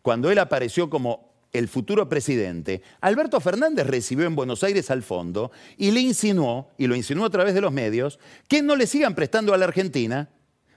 cuando 0.01 0.31
él 0.31 0.39
apareció 0.39 0.89
como 0.89 1.31
el 1.53 1.67
futuro 1.67 2.07
presidente, 2.07 2.81
Alberto 3.01 3.39
Fernández 3.39 3.85
recibió 3.87 4.25
en 4.25 4.35
Buenos 4.35 4.63
Aires 4.63 4.89
al 4.89 5.03
fondo 5.03 5.51
y 5.77 5.91
le 5.91 5.99
insinuó, 5.99 6.69
y 6.77 6.87
lo 6.87 6.95
insinuó 6.95 7.25
a 7.25 7.29
través 7.29 7.53
de 7.53 7.61
los 7.61 7.71
medios, 7.71 8.19
que 8.47 8.61
no 8.61 8.75
le 8.75 8.87
sigan 8.87 9.15
prestando 9.15 9.53
a 9.53 9.57
la 9.57 9.65
Argentina, 9.65 10.29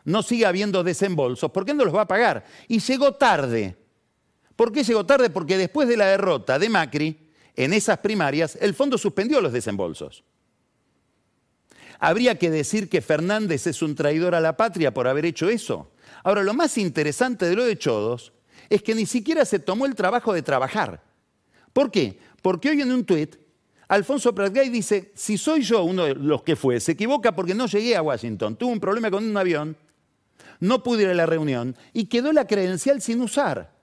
no 0.04 0.22
siga 0.22 0.48
habiendo 0.48 0.84
desembolsos, 0.84 1.50
porque 1.50 1.74
no 1.74 1.84
los 1.84 1.94
va 1.94 2.02
a 2.02 2.08
pagar. 2.08 2.44
Y 2.68 2.80
llegó 2.80 3.14
tarde. 3.14 3.76
¿Por 4.56 4.72
qué 4.72 4.84
llegó 4.84 5.06
tarde? 5.06 5.30
Porque 5.30 5.56
después 5.56 5.88
de 5.88 5.96
la 5.96 6.06
derrota 6.06 6.58
de 6.58 6.68
Macri, 6.68 7.23
en 7.56 7.72
esas 7.72 7.98
primarias, 7.98 8.58
el 8.60 8.74
fondo 8.74 8.98
suspendió 8.98 9.40
los 9.40 9.52
desembolsos. 9.52 10.24
Habría 12.00 12.38
que 12.38 12.50
decir 12.50 12.88
que 12.88 13.00
Fernández 13.00 13.66
es 13.66 13.80
un 13.80 13.94
traidor 13.94 14.34
a 14.34 14.40
la 14.40 14.56
patria 14.56 14.92
por 14.92 15.06
haber 15.06 15.24
hecho 15.24 15.48
eso. 15.48 15.92
Ahora, 16.22 16.42
lo 16.42 16.54
más 16.54 16.76
interesante 16.78 17.46
de 17.46 17.54
lo 17.54 17.64
de 17.64 17.78
Chodos 17.78 18.32
es 18.68 18.82
que 18.82 18.94
ni 18.94 19.06
siquiera 19.06 19.44
se 19.44 19.58
tomó 19.58 19.86
el 19.86 19.94
trabajo 19.94 20.32
de 20.32 20.42
trabajar. 20.42 21.02
¿Por 21.72 21.90
qué? 21.90 22.18
Porque 22.42 22.70
hoy 22.70 22.80
en 22.80 22.92
un 22.92 23.04
tuit, 23.04 23.36
Alfonso 23.88 24.34
Pratgay 24.34 24.68
dice, 24.70 25.12
si 25.14 25.38
soy 25.38 25.62
yo 25.62 25.84
uno 25.84 26.04
de 26.04 26.14
los 26.14 26.42
que 26.42 26.56
fue, 26.56 26.80
se 26.80 26.92
equivoca 26.92 27.34
porque 27.34 27.54
no 27.54 27.66
llegué 27.66 27.96
a 27.96 28.02
Washington, 28.02 28.56
tuve 28.56 28.72
un 28.72 28.80
problema 28.80 29.10
con 29.10 29.24
un 29.24 29.36
avión, 29.36 29.76
no 30.60 30.82
pude 30.82 31.02
ir 31.02 31.08
a 31.08 31.14
la 31.14 31.26
reunión 31.26 31.76
y 31.92 32.06
quedó 32.06 32.32
la 32.32 32.46
credencial 32.46 33.02
sin 33.02 33.20
usar. 33.20 33.73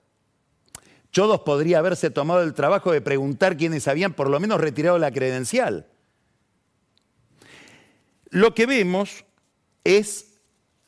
Chodos 1.12 1.40
podría 1.40 1.78
haberse 1.78 2.10
tomado 2.10 2.42
el 2.42 2.54
trabajo 2.54 2.90
de 2.90 3.02
preguntar 3.02 3.56
quiénes 3.56 3.86
habían 3.86 4.14
por 4.14 4.30
lo 4.30 4.40
menos 4.40 4.60
retirado 4.60 4.98
la 4.98 5.12
credencial. 5.12 5.86
Lo 8.30 8.54
que 8.54 8.64
vemos 8.64 9.26
es 9.84 10.40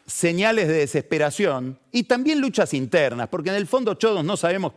señales 0.06 0.66
de 0.66 0.74
desesperación 0.74 1.78
y 1.92 2.04
también 2.04 2.40
luchas 2.40 2.72
internas, 2.72 3.28
porque 3.28 3.50
en 3.50 3.56
el 3.56 3.66
fondo 3.66 3.94
Chodos 3.94 4.24
no 4.24 4.38
sabemos 4.38 4.72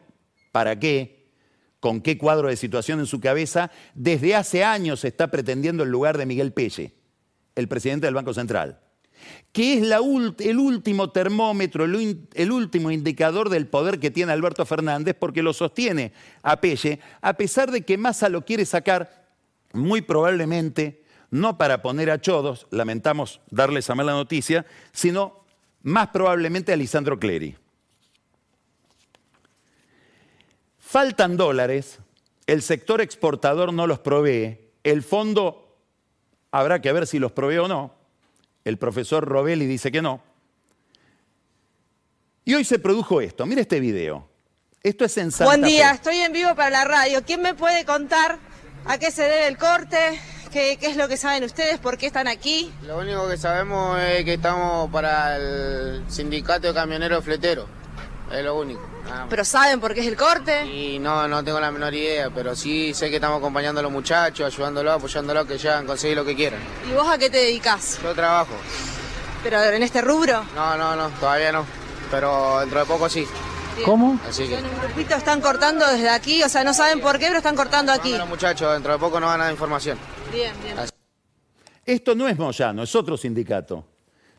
para 0.51 0.77
qué, 0.77 1.31
con 1.79 2.01
qué 2.01 2.17
cuadro 2.17 2.49
de 2.49 2.57
situación 2.57 2.99
en 2.99 3.05
su 3.05 3.21
cabeza, 3.21 3.71
desde 3.95 4.35
hace 4.35 4.65
años 4.65 5.05
está 5.05 5.31
pretendiendo 5.31 5.83
el 5.83 5.89
lugar 5.89 6.17
de 6.17 6.25
Miguel 6.25 6.51
Pelle, 6.51 6.93
el 7.55 7.69
presidente 7.69 8.07
del 8.07 8.15
Banco 8.15 8.33
Central, 8.33 8.81
que 9.51 9.73
es 9.73 9.83
el 10.39 10.59
último 10.59 11.09
termómetro, 11.09 11.85
el, 11.85 12.51
último 12.51 12.91
indicador 12.91 13.49
del 13.49 13.67
poder 13.67 13.99
que 13.99 14.11
tiene 14.11 14.31
Alberto 14.31 14.65
Fernández, 14.65 15.15
porque 15.19 15.41
lo 15.41 15.53
sostiene 15.53 16.13
a 16.43 16.59
a 17.21 17.33
pesar 17.33 17.71
de 17.71 17.81
que 17.81 17.97
Massa 17.97 18.29
lo 18.29 18.45
quiere 18.45 18.65
sacar 18.65 19.27
muy 19.73 20.01
probablemente, 20.01 21.03
no 21.31 21.57
para 21.57 21.81
poner 21.81 22.11
a 22.11 22.21
chodos, 22.21 22.67
lamentamos 22.71 23.41
darles 23.49 23.85
esa 23.85 23.95
mala 23.95 24.13
noticia, 24.13 24.65
sino 24.91 25.43
más 25.81 26.09
probablemente 26.09 26.71
a 26.71 26.75
Lisandro 26.75 27.19
Clery. 27.19 27.55
Faltan 30.77 31.35
dólares, 31.35 31.99
el 32.45 32.61
sector 32.61 33.01
exportador 33.01 33.73
no 33.73 33.87
los 33.87 33.99
provee, 33.99 34.71
el 34.83 35.03
fondo 35.03 35.77
habrá 36.51 36.81
que 36.81 36.93
ver 36.93 37.07
si 37.07 37.19
los 37.19 37.31
provee 37.31 37.57
o 37.57 37.67
no, 37.67 37.96
el 38.67 38.77
profesor 38.77 39.25
Robelli 39.25 39.65
dice 39.65 39.91
que 39.91 40.01
no. 40.01 40.21
Y 42.43 42.53
hoy 42.53 42.65
se 42.65 42.79
produjo 42.79 43.21
esto, 43.21 43.45
mira 43.45 43.61
este 43.61 43.79
video. 43.79 44.29
Esto 44.83 45.05
es 45.05 45.17
en 45.17 45.31
Santa 45.31 45.45
Buen 45.45 45.63
día, 45.63 45.91
estoy 45.91 46.17
en 46.17 46.33
vivo 46.33 46.53
para 46.55 46.69
la 46.69 46.85
radio. 46.85 47.23
¿Quién 47.25 47.41
me 47.41 47.53
puede 47.53 47.85
contar 47.85 48.39
a 48.85 48.97
qué 48.97 49.11
se 49.11 49.23
debe 49.23 49.47
el 49.47 49.57
corte? 49.57 50.19
¿Qué, 50.51 50.77
¿Qué, 50.79 50.87
es 50.87 50.97
lo 50.97 51.07
que 51.07 51.17
saben 51.17 51.43
ustedes? 51.43 51.79
¿Por 51.79 51.97
qué 51.97 52.07
están 52.07 52.27
aquí? 52.27 52.71
Lo 52.83 52.99
único 52.99 53.27
que 53.29 53.37
sabemos 53.37 53.99
es 54.01 54.25
que 54.25 54.33
estamos 54.33 54.91
para 54.91 55.37
el 55.37 56.03
sindicato 56.09 56.67
de 56.67 56.73
camioneros 56.73 57.23
fleteros. 57.23 57.67
Es 58.31 58.43
lo 58.43 58.59
único. 58.59 58.81
¿Pero 59.29 59.45
saben 59.45 59.79
por 59.79 59.93
qué 59.93 60.01
es 60.01 60.07
el 60.07 60.17
corte? 60.17 60.65
Y 60.65 60.99
no, 60.99 61.27
no 61.27 61.43
tengo 61.43 61.59
la 61.59 61.71
menor 61.71 61.93
idea, 61.93 62.29
pero 62.29 62.55
sí 62.55 62.93
sé 62.93 63.09
que 63.09 63.15
estamos 63.15 63.37
acompañando 63.37 63.79
a 63.79 63.83
los 63.83 63.91
muchachos, 63.91 64.53
ayudándolos, 64.53 64.95
apoyándolos 64.95 65.45
que 65.45 65.57
ya 65.57 65.77
han 65.77 65.85
conseguido 65.85 66.23
lo 66.23 66.27
que 66.27 66.35
quieran. 66.35 66.59
¿Y 66.89 66.93
vos 66.93 67.07
a 67.07 67.17
qué 67.17 67.29
te 67.29 67.37
dedicas? 67.37 67.99
Yo 68.03 68.13
trabajo. 68.13 68.53
¿Pero 69.43 69.63
en 69.63 69.83
este 69.83 70.01
rubro? 70.01 70.43
No, 70.55 70.75
no, 70.75 70.95
no, 70.95 71.09
todavía 71.19 71.51
no. 71.51 71.65
Pero 72.11 72.59
dentro 72.59 72.79
de 72.79 72.85
poco 72.85 73.07
sí. 73.07 73.25
¿Cómo? 73.85 74.19
Así 74.27 74.47
que... 74.47 74.55
En 74.55 74.65
un 74.65 74.81
grupito 74.81 75.15
están 75.15 75.39
cortando 75.39 75.85
desde 75.87 76.09
aquí, 76.09 76.43
o 76.43 76.49
sea, 76.49 76.63
no 76.63 76.73
saben 76.73 76.99
por 76.99 77.19
qué, 77.19 77.27
pero 77.27 77.37
están 77.37 77.55
cortando 77.55 77.91
aquí. 77.91 78.17
los 78.17 78.27
muchachos, 78.27 78.73
dentro 78.73 78.93
de 78.93 78.99
poco 78.99 79.19
no 79.19 79.27
van 79.27 79.39
a 79.39 79.43
dar 79.45 79.53
información. 79.53 79.97
Bien, 80.31 80.53
bien. 80.63 80.79
Así. 80.79 80.91
Esto 81.85 82.15
no 82.15 82.27
es 82.27 82.37
Moyano, 82.37 82.83
es 82.83 82.93
otro 82.95 83.15
sindicato 83.15 83.85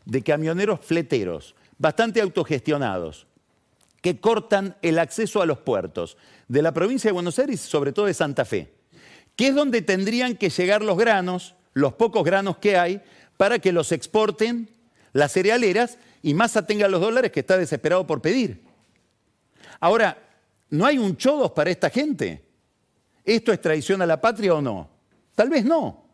de 0.05 0.21
camioneros 0.21 0.79
fleteros, 0.81 1.55
bastante 1.77 2.21
autogestionados 2.21 3.28
que 4.01 4.19
cortan 4.19 4.77
el 4.81 4.99
acceso 4.99 5.41
a 5.41 5.45
los 5.45 5.59
puertos 5.59 6.17
de 6.47 6.61
la 6.61 6.73
provincia 6.73 7.09
de 7.09 7.13
Buenos 7.13 7.39
Aires 7.39 7.65
y 7.65 7.69
sobre 7.69 7.91
todo 7.91 8.05
de 8.05 8.13
Santa 8.13 8.45
Fe, 8.45 8.73
que 9.35 9.49
es 9.49 9.55
donde 9.55 9.81
tendrían 9.81 10.35
que 10.35 10.49
llegar 10.49 10.81
los 10.81 10.97
granos, 10.97 11.55
los 11.73 11.93
pocos 11.93 12.23
granos 12.23 12.57
que 12.57 12.77
hay, 12.77 13.01
para 13.37 13.59
que 13.59 13.71
los 13.71 13.91
exporten 13.91 14.69
las 15.13 15.31
cerealeras 15.31 15.97
y 16.21 16.33
Massa 16.33 16.65
tenga 16.65 16.87
los 16.87 17.01
dólares 17.01 17.31
que 17.31 17.39
está 17.39 17.57
desesperado 17.57 18.05
por 18.05 18.21
pedir. 18.21 18.63
Ahora, 19.79 20.17
¿no 20.69 20.85
hay 20.85 20.97
un 20.97 21.15
chodos 21.15 21.51
para 21.51 21.69
esta 21.69 21.89
gente? 21.89 22.43
¿Esto 23.23 23.51
es 23.51 23.61
traición 23.61 24.01
a 24.01 24.05
la 24.05 24.19
patria 24.19 24.55
o 24.55 24.61
no? 24.61 24.89
Tal 25.35 25.49
vez 25.49 25.63
no. 25.63 26.05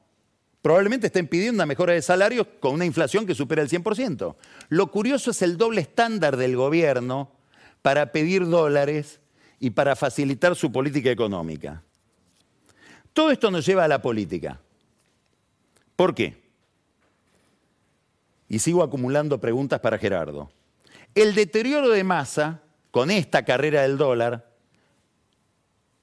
Probablemente 0.61 1.07
estén 1.07 1.27
pidiendo 1.27 1.57
una 1.57 1.65
mejora 1.65 1.93
de 1.93 2.01
salarios 2.01 2.47
con 2.59 2.73
una 2.73 2.85
inflación 2.85 3.25
que 3.25 3.35
supera 3.35 3.61
el 3.61 3.69
100%. 3.69 4.35
Lo 4.69 4.91
curioso 4.91 5.31
es 5.31 5.41
el 5.41 5.57
doble 5.57 5.81
estándar 5.81 6.37
del 6.37 6.55
gobierno 6.55 7.34
para 7.85 8.11
pedir 8.11 8.47
dólares 8.47 9.19
y 9.59 9.69
para 9.69 9.95
facilitar 9.95 10.55
su 10.55 10.71
política 10.71 11.11
económica. 11.11 11.83
Todo 13.13 13.29
esto 13.29 13.51
nos 13.51 13.63
lleva 13.63 13.83
a 13.83 13.87
la 13.87 14.01
política. 14.01 14.59
¿Por 15.95 16.15
qué? 16.15 16.35
Y 18.49 18.57
sigo 18.57 18.81
acumulando 18.81 19.39
preguntas 19.39 19.81
para 19.81 19.99
Gerardo. 19.99 20.49
El 21.13 21.35
deterioro 21.35 21.89
de 21.89 22.03
masa 22.03 22.63
con 22.89 23.11
esta 23.11 23.45
carrera 23.45 23.83
del 23.83 23.99
dólar, 23.99 24.51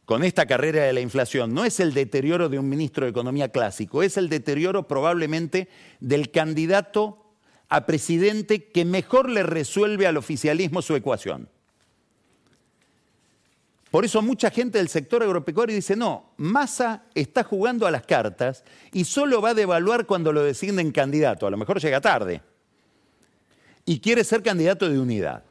con 0.05 0.23
esta 0.23 0.47
carrera 0.47 0.85
de 0.85 0.93
la 0.93 1.01
inflación, 1.01 1.53
no 1.53 1.65
es 1.65 1.81
el 1.81 1.95
deterioro 1.95 2.49
de 2.49 2.61
un 2.61 2.69
ministro 2.69 3.07
de 3.07 3.11
Economía 3.11 3.49
clásico, 3.49 4.05
es 4.05 4.17
el 4.17 4.29
deterioro 4.29 4.87
probablemente 4.87 5.69
del 5.99 6.31
candidato 6.31 7.35
a 7.69 7.87
presidente 7.87 8.71
que 8.71 8.85
mejor 8.85 9.29
le 9.29 9.43
resuelve 9.43 10.07
al 10.07 10.17
oficialismo 10.17 10.81
su 10.81 10.95
ecuación. 10.95 11.49
Por 13.93 14.07
eso 14.07 14.23
mucha 14.23 14.51
gente 14.51 14.79
del 14.79 14.89
sector 14.89 15.23
agropecuario 15.23 15.77
dice, 15.77 15.97
no, 15.97 16.33
Massa 16.39 17.03
está 17.15 17.45
jugando 17.45 17.87
a 17.87 17.91
las 17.91 18.07
cartas 18.07 18.65
y 18.91 19.05
solo 19.05 19.43
va 19.43 19.51
a 19.51 19.55
devaluar 19.55 20.07
cuando 20.07 20.33
lo 20.33 20.43
designen 20.43 20.93
candidato, 20.93 21.47
a 21.47 21.51
lo 21.51 21.59
mejor 21.59 21.79
llega 21.79 22.01
tarde, 22.01 22.41
y 23.85 24.01
quiere 24.01 24.25
ser 24.25 24.43
candidato 24.43 24.89
de 24.89 24.99
unidad, 24.99 25.45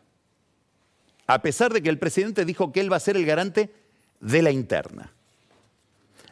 a 1.27 1.39
pesar 1.43 1.71
de 1.71 1.83
que 1.83 1.89
el 1.89 1.99
presidente 1.99 2.43
dijo 2.43 2.71
que 2.71 2.79
él 2.79 2.91
va 2.91 2.97
a 2.97 2.99
ser 2.99 3.15
el 3.15 3.27
garante 3.27 3.75
de 4.19 4.41
la 4.41 4.49
interna. 4.49 5.13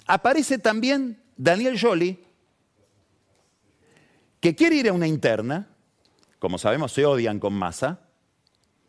Aparece 0.08 0.58
también 0.58 1.22
Daniel 1.38 1.80
Joly, 1.80 2.26
que 4.39 4.56
quiere 4.56 4.78
ir 4.78 4.89
a 4.89 4.93
una 4.93 5.06
interna, 5.06 5.67
como 6.39 6.58
sabemos 6.58 6.91
se 6.91 7.06
odian 7.06 7.39
con 7.39 7.54
Massa, 7.54 8.00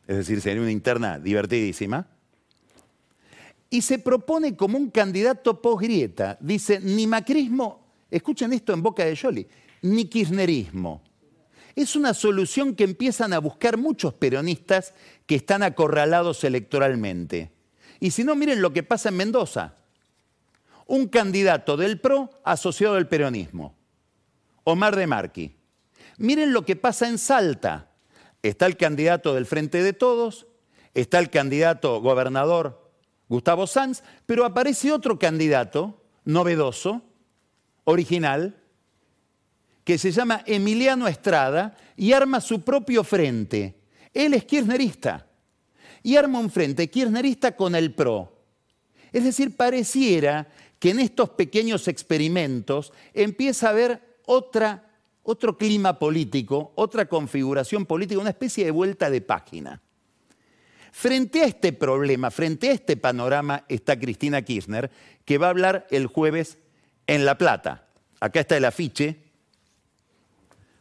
es 0.06 0.16
decir, 0.16 0.40
sería 0.40 0.62
una 0.62 0.72
interna 0.72 1.18
divertidísima, 1.18 2.06
y 3.70 3.82
se 3.82 4.00
propone 4.00 4.56
como 4.56 4.76
un 4.76 4.90
candidato 4.90 5.62
post-grieta. 5.62 6.36
Dice, 6.40 6.80
ni 6.80 7.06
macrismo, 7.06 7.86
escuchen 8.10 8.52
esto 8.52 8.72
en 8.72 8.82
boca 8.82 9.04
de 9.04 9.16
Jolie, 9.16 9.48
ni 9.82 10.06
kirchnerismo. 10.06 11.02
Es 11.76 11.94
una 11.94 12.12
solución 12.12 12.74
que 12.74 12.82
empiezan 12.82 13.32
a 13.32 13.38
buscar 13.38 13.78
muchos 13.78 14.12
peronistas 14.12 14.92
que 15.24 15.36
están 15.36 15.62
acorralados 15.62 16.42
electoralmente. 16.42 17.52
Y 18.00 18.10
si 18.10 18.24
no, 18.24 18.34
miren 18.34 18.60
lo 18.60 18.72
que 18.72 18.82
pasa 18.82 19.10
en 19.10 19.16
Mendoza. 19.16 19.76
Un 20.86 21.06
candidato 21.06 21.76
del 21.76 22.00
PRO 22.00 22.28
asociado 22.42 22.96
al 22.96 23.06
peronismo, 23.06 23.76
Omar 24.64 24.96
de 24.96 25.06
Marqui. 25.06 25.54
Miren 26.18 26.52
lo 26.52 26.64
que 26.64 26.74
pasa 26.74 27.08
en 27.08 27.18
Salta. 27.18 27.92
Está 28.42 28.66
el 28.66 28.76
candidato 28.76 29.34
del 29.34 29.46
Frente 29.46 29.82
de 29.82 29.92
Todos, 29.92 30.46
está 30.94 31.20
el 31.20 31.30
candidato 31.30 32.00
gobernador 32.00 32.79
Gustavo 33.30 33.68
Sanz, 33.68 34.02
pero 34.26 34.44
aparece 34.44 34.90
otro 34.90 35.16
candidato 35.16 36.02
novedoso, 36.24 37.02
original, 37.84 38.60
que 39.84 39.98
se 39.98 40.10
llama 40.10 40.42
Emiliano 40.46 41.06
Estrada 41.06 41.76
y 41.96 42.12
arma 42.12 42.40
su 42.40 42.62
propio 42.62 43.04
frente. 43.04 43.76
Él 44.12 44.34
es 44.34 44.44
kirchnerista 44.44 45.28
y 46.02 46.16
arma 46.16 46.40
un 46.40 46.50
frente 46.50 46.90
kirchnerista 46.90 47.54
con 47.54 47.76
el 47.76 47.94
PRO. 47.94 48.32
Es 49.12 49.22
decir, 49.22 49.56
pareciera 49.56 50.48
que 50.80 50.90
en 50.90 50.98
estos 50.98 51.30
pequeños 51.30 51.86
experimentos 51.86 52.92
empieza 53.14 53.68
a 53.68 53.70
haber 53.70 54.18
otra, 54.26 54.90
otro 55.22 55.56
clima 55.56 56.00
político, 56.00 56.72
otra 56.74 57.06
configuración 57.06 57.86
política, 57.86 58.20
una 58.20 58.30
especie 58.30 58.64
de 58.64 58.72
vuelta 58.72 59.08
de 59.08 59.20
página. 59.20 59.80
Frente 60.92 61.42
a 61.42 61.46
este 61.46 61.72
problema, 61.72 62.30
frente 62.30 62.70
a 62.70 62.72
este 62.72 62.96
panorama, 62.96 63.64
está 63.68 63.98
Cristina 63.98 64.42
Kirchner, 64.42 64.90
que 65.24 65.38
va 65.38 65.46
a 65.46 65.50
hablar 65.50 65.86
el 65.90 66.06
jueves 66.06 66.58
en 67.06 67.24
La 67.24 67.38
Plata. 67.38 67.86
Acá 68.20 68.40
está 68.40 68.56
el 68.56 68.64
afiche, 68.64 69.16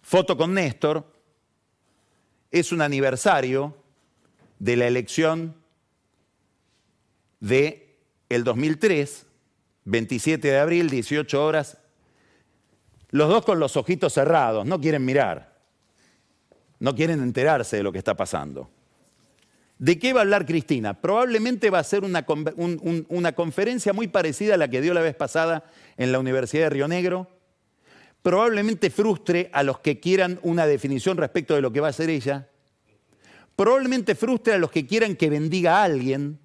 foto 0.01 0.35
con 0.35 0.53
Néstor, 0.53 1.05
es 2.51 2.71
un 2.71 2.81
aniversario 2.81 3.77
de 4.57 4.75
la 4.75 4.87
elección 4.87 5.55
de 7.39 7.97
el 8.27 8.43
2003, 8.43 9.25
27 9.85 10.47
de 10.47 10.59
abril, 10.59 10.89
18 10.89 11.43
horas, 11.43 11.77
los 13.11 13.29
dos 13.29 13.43
con 13.43 13.59
los 13.59 13.77
ojitos 13.77 14.13
cerrados, 14.13 14.65
no 14.65 14.79
quieren 14.79 15.03
mirar, 15.05 15.57
no 16.79 16.95
quieren 16.95 17.21
enterarse 17.21 17.77
de 17.77 17.83
lo 17.83 17.91
que 17.91 17.97
está 17.97 18.15
pasando. 18.15 18.69
¿De 19.79 19.97
qué 19.97 20.11
va 20.11 20.19
a 20.19 20.23
hablar 20.23 20.45
Cristina? 20.45 20.99
Probablemente 20.99 21.69
va 21.69 21.79
a 21.79 21.83
ser 21.85 22.03
una, 22.03 22.25
conferencia 23.33 23.93
muy 23.93 24.09
parecida 24.09 24.55
a 24.55 24.57
la 24.57 24.67
que 24.67 24.81
dio 24.81 24.93
la 24.93 24.99
vez 24.99 25.15
pasada 25.15 25.63
en 25.95 26.11
la 26.11 26.19
Universidad 26.19 26.63
de 26.63 26.69
Río 26.71 26.89
Negro. 26.89 27.29
Probablemente 28.21 28.89
frustre 28.89 29.49
a 29.53 29.63
los 29.63 29.79
que 29.79 30.01
quieran 30.01 30.37
una 30.43 30.67
definición 30.67 31.15
respecto 31.15 31.55
de 31.55 31.61
lo 31.61 31.71
que 31.71 31.79
va 31.79 31.87
a 31.87 31.91
hacer 31.91 32.09
ella. 32.09 32.49
Probablemente 33.55 34.15
frustre 34.15 34.53
a 34.53 34.57
los 34.57 34.69
que 34.69 34.85
quieran 34.85 35.15
que 35.15 35.29
bendiga 35.29 35.77
a 35.77 35.83
alguien. 35.85 36.39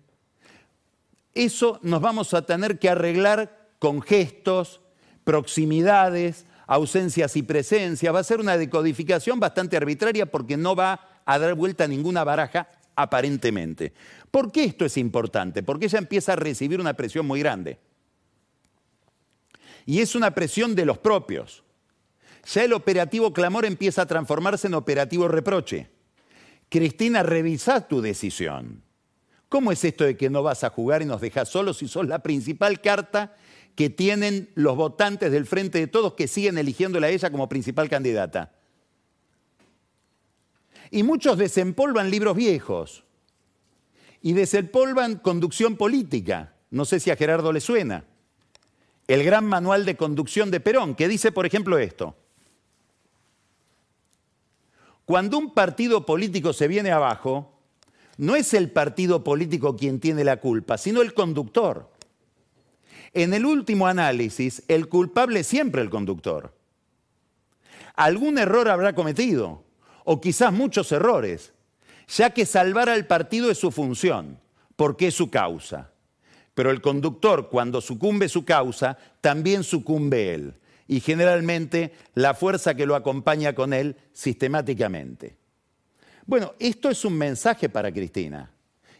Eso 1.34 1.80
nos 1.82 2.00
vamos 2.00 2.34
a 2.34 2.46
tener 2.46 2.78
que 2.78 2.88
arreglar 2.88 3.68
con 3.80 4.00
gestos, 4.00 4.80
proximidades, 5.24 6.46
ausencias 6.68 7.34
y 7.34 7.42
presencias. 7.42 8.14
Va 8.14 8.20
a 8.20 8.24
ser 8.24 8.38
una 8.38 8.56
decodificación 8.56 9.40
bastante 9.40 9.76
arbitraria 9.76 10.26
porque 10.26 10.56
no 10.56 10.76
va 10.76 11.00
a 11.24 11.38
dar 11.40 11.56
vuelta 11.56 11.82
a 11.82 11.88
ninguna 11.88 12.22
baraja 12.22 12.68
aparentemente. 12.96 13.92
¿Por 14.30 14.52
qué 14.52 14.64
esto 14.64 14.84
es 14.84 14.96
importante? 14.96 15.62
Porque 15.62 15.86
ella 15.86 15.98
empieza 15.98 16.32
a 16.32 16.36
recibir 16.36 16.80
una 16.80 16.94
presión 16.94 17.26
muy 17.26 17.40
grande. 17.40 17.78
Y 19.86 20.00
es 20.00 20.14
una 20.14 20.34
presión 20.34 20.74
de 20.74 20.86
los 20.86 20.98
propios. 20.98 21.62
Ya 22.52 22.64
el 22.64 22.72
operativo 22.72 23.32
clamor 23.32 23.64
empieza 23.64 24.02
a 24.02 24.06
transformarse 24.06 24.66
en 24.66 24.74
operativo 24.74 25.28
reproche. 25.28 25.88
Cristina, 26.68 27.22
revisa 27.22 27.86
tu 27.86 28.00
decisión. 28.00 28.82
¿Cómo 29.48 29.72
es 29.72 29.84
esto 29.84 30.04
de 30.04 30.16
que 30.16 30.30
no 30.30 30.42
vas 30.42 30.64
a 30.64 30.70
jugar 30.70 31.02
y 31.02 31.04
nos 31.04 31.20
dejas 31.20 31.48
solos 31.48 31.78
si 31.78 31.88
sos 31.88 32.06
la 32.06 32.20
principal 32.20 32.80
carta 32.80 33.36
que 33.76 33.90
tienen 33.90 34.50
los 34.54 34.76
votantes 34.76 35.30
del 35.30 35.46
Frente 35.46 35.78
de 35.78 35.86
Todos 35.86 36.14
que 36.14 36.28
siguen 36.28 36.58
eligiéndola 36.58 37.06
a 37.06 37.10
ella 37.10 37.30
como 37.30 37.48
principal 37.48 37.88
candidata? 37.88 38.52
Y 40.94 41.02
muchos 41.02 41.36
desempolvan 41.36 42.08
libros 42.08 42.36
viejos 42.36 43.02
y 44.22 44.32
desempolvan 44.32 45.16
conducción 45.16 45.76
política. 45.76 46.54
No 46.70 46.84
sé 46.84 47.00
si 47.00 47.10
a 47.10 47.16
Gerardo 47.16 47.52
le 47.52 47.60
suena. 47.60 48.04
El 49.08 49.24
gran 49.24 49.44
manual 49.44 49.86
de 49.86 49.96
conducción 49.96 50.52
de 50.52 50.60
Perón, 50.60 50.94
que 50.94 51.08
dice, 51.08 51.32
por 51.32 51.46
ejemplo, 51.46 51.78
esto. 51.78 52.14
Cuando 55.04 55.36
un 55.36 55.52
partido 55.52 56.06
político 56.06 56.52
se 56.52 56.68
viene 56.68 56.92
abajo, 56.92 57.58
no 58.16 58.36
es 58.36 58.54
el 58.54 58.70
partido 58.70 59.24
político 59.24 59.74
quien 59.74 59.98
tiene 59.98 60.22
la 60.22 60.36
culpa, 60.36 60.78
sino 60.78 61.02
el 61.02 61.12
conductor. 61.12 61.90
En 63.14 63.34
el 63.34 63.44
último 63.44 63.88
análisis, 63.88 64.62
el 64.68 64.88
culpable 64.88 65.40
es 65.40 65.48
siempre 65.48 65.82
el 65.82 65.90
conductor. 65.90 66.54
Algún 67.96 68.38
error 68.38 68.68
habrá 68.68 68.94
cometido, 68.94 69.64
o 70.04 70.20
quizás 70.20 70.52
muchos 70.52 70.92
errores, 70.92 71.52
ya 72.08 72.30
que 72.30 72.46
salvar 72.46 72.88
al 72.88 73.06
partido 73.06 73.50
es 73.50 73.58
su 73.58 73.70
función, 73.70 74.38
porque 74.76 75.08
es 75.08 75.14
su 75.14 75.30
causa. 75.30 75.90
Pero 76.54 76.70
el 76.70 76.80
conductor, 76.80 77.48
cuando 77.48 77.80
sucumbe 77.80 78.28
su 78.28 78.44
causa, 78.44 78.96
también 79.20 79.64
sucumbe 79.64 80.34
él 80.34 80.54
y 80.86 81.00
generalmente 81.00 81.94
la 82.14 82.34
fuerza 82.34 82.74
que 82.74 82.86
lo 82.86 82.94
acompaña 82.94 83.54
con 83.54 83.72
él 83.72 83.96
sistemáticamente. 84.12 85.36
Bueno, 86.26 86.54
esto 86.58 86.90
es 86.90 87.04
un 87.04 87.14
mensaje 87.14 87.68
para 87.68 87.92
Cristina 87.92 88.50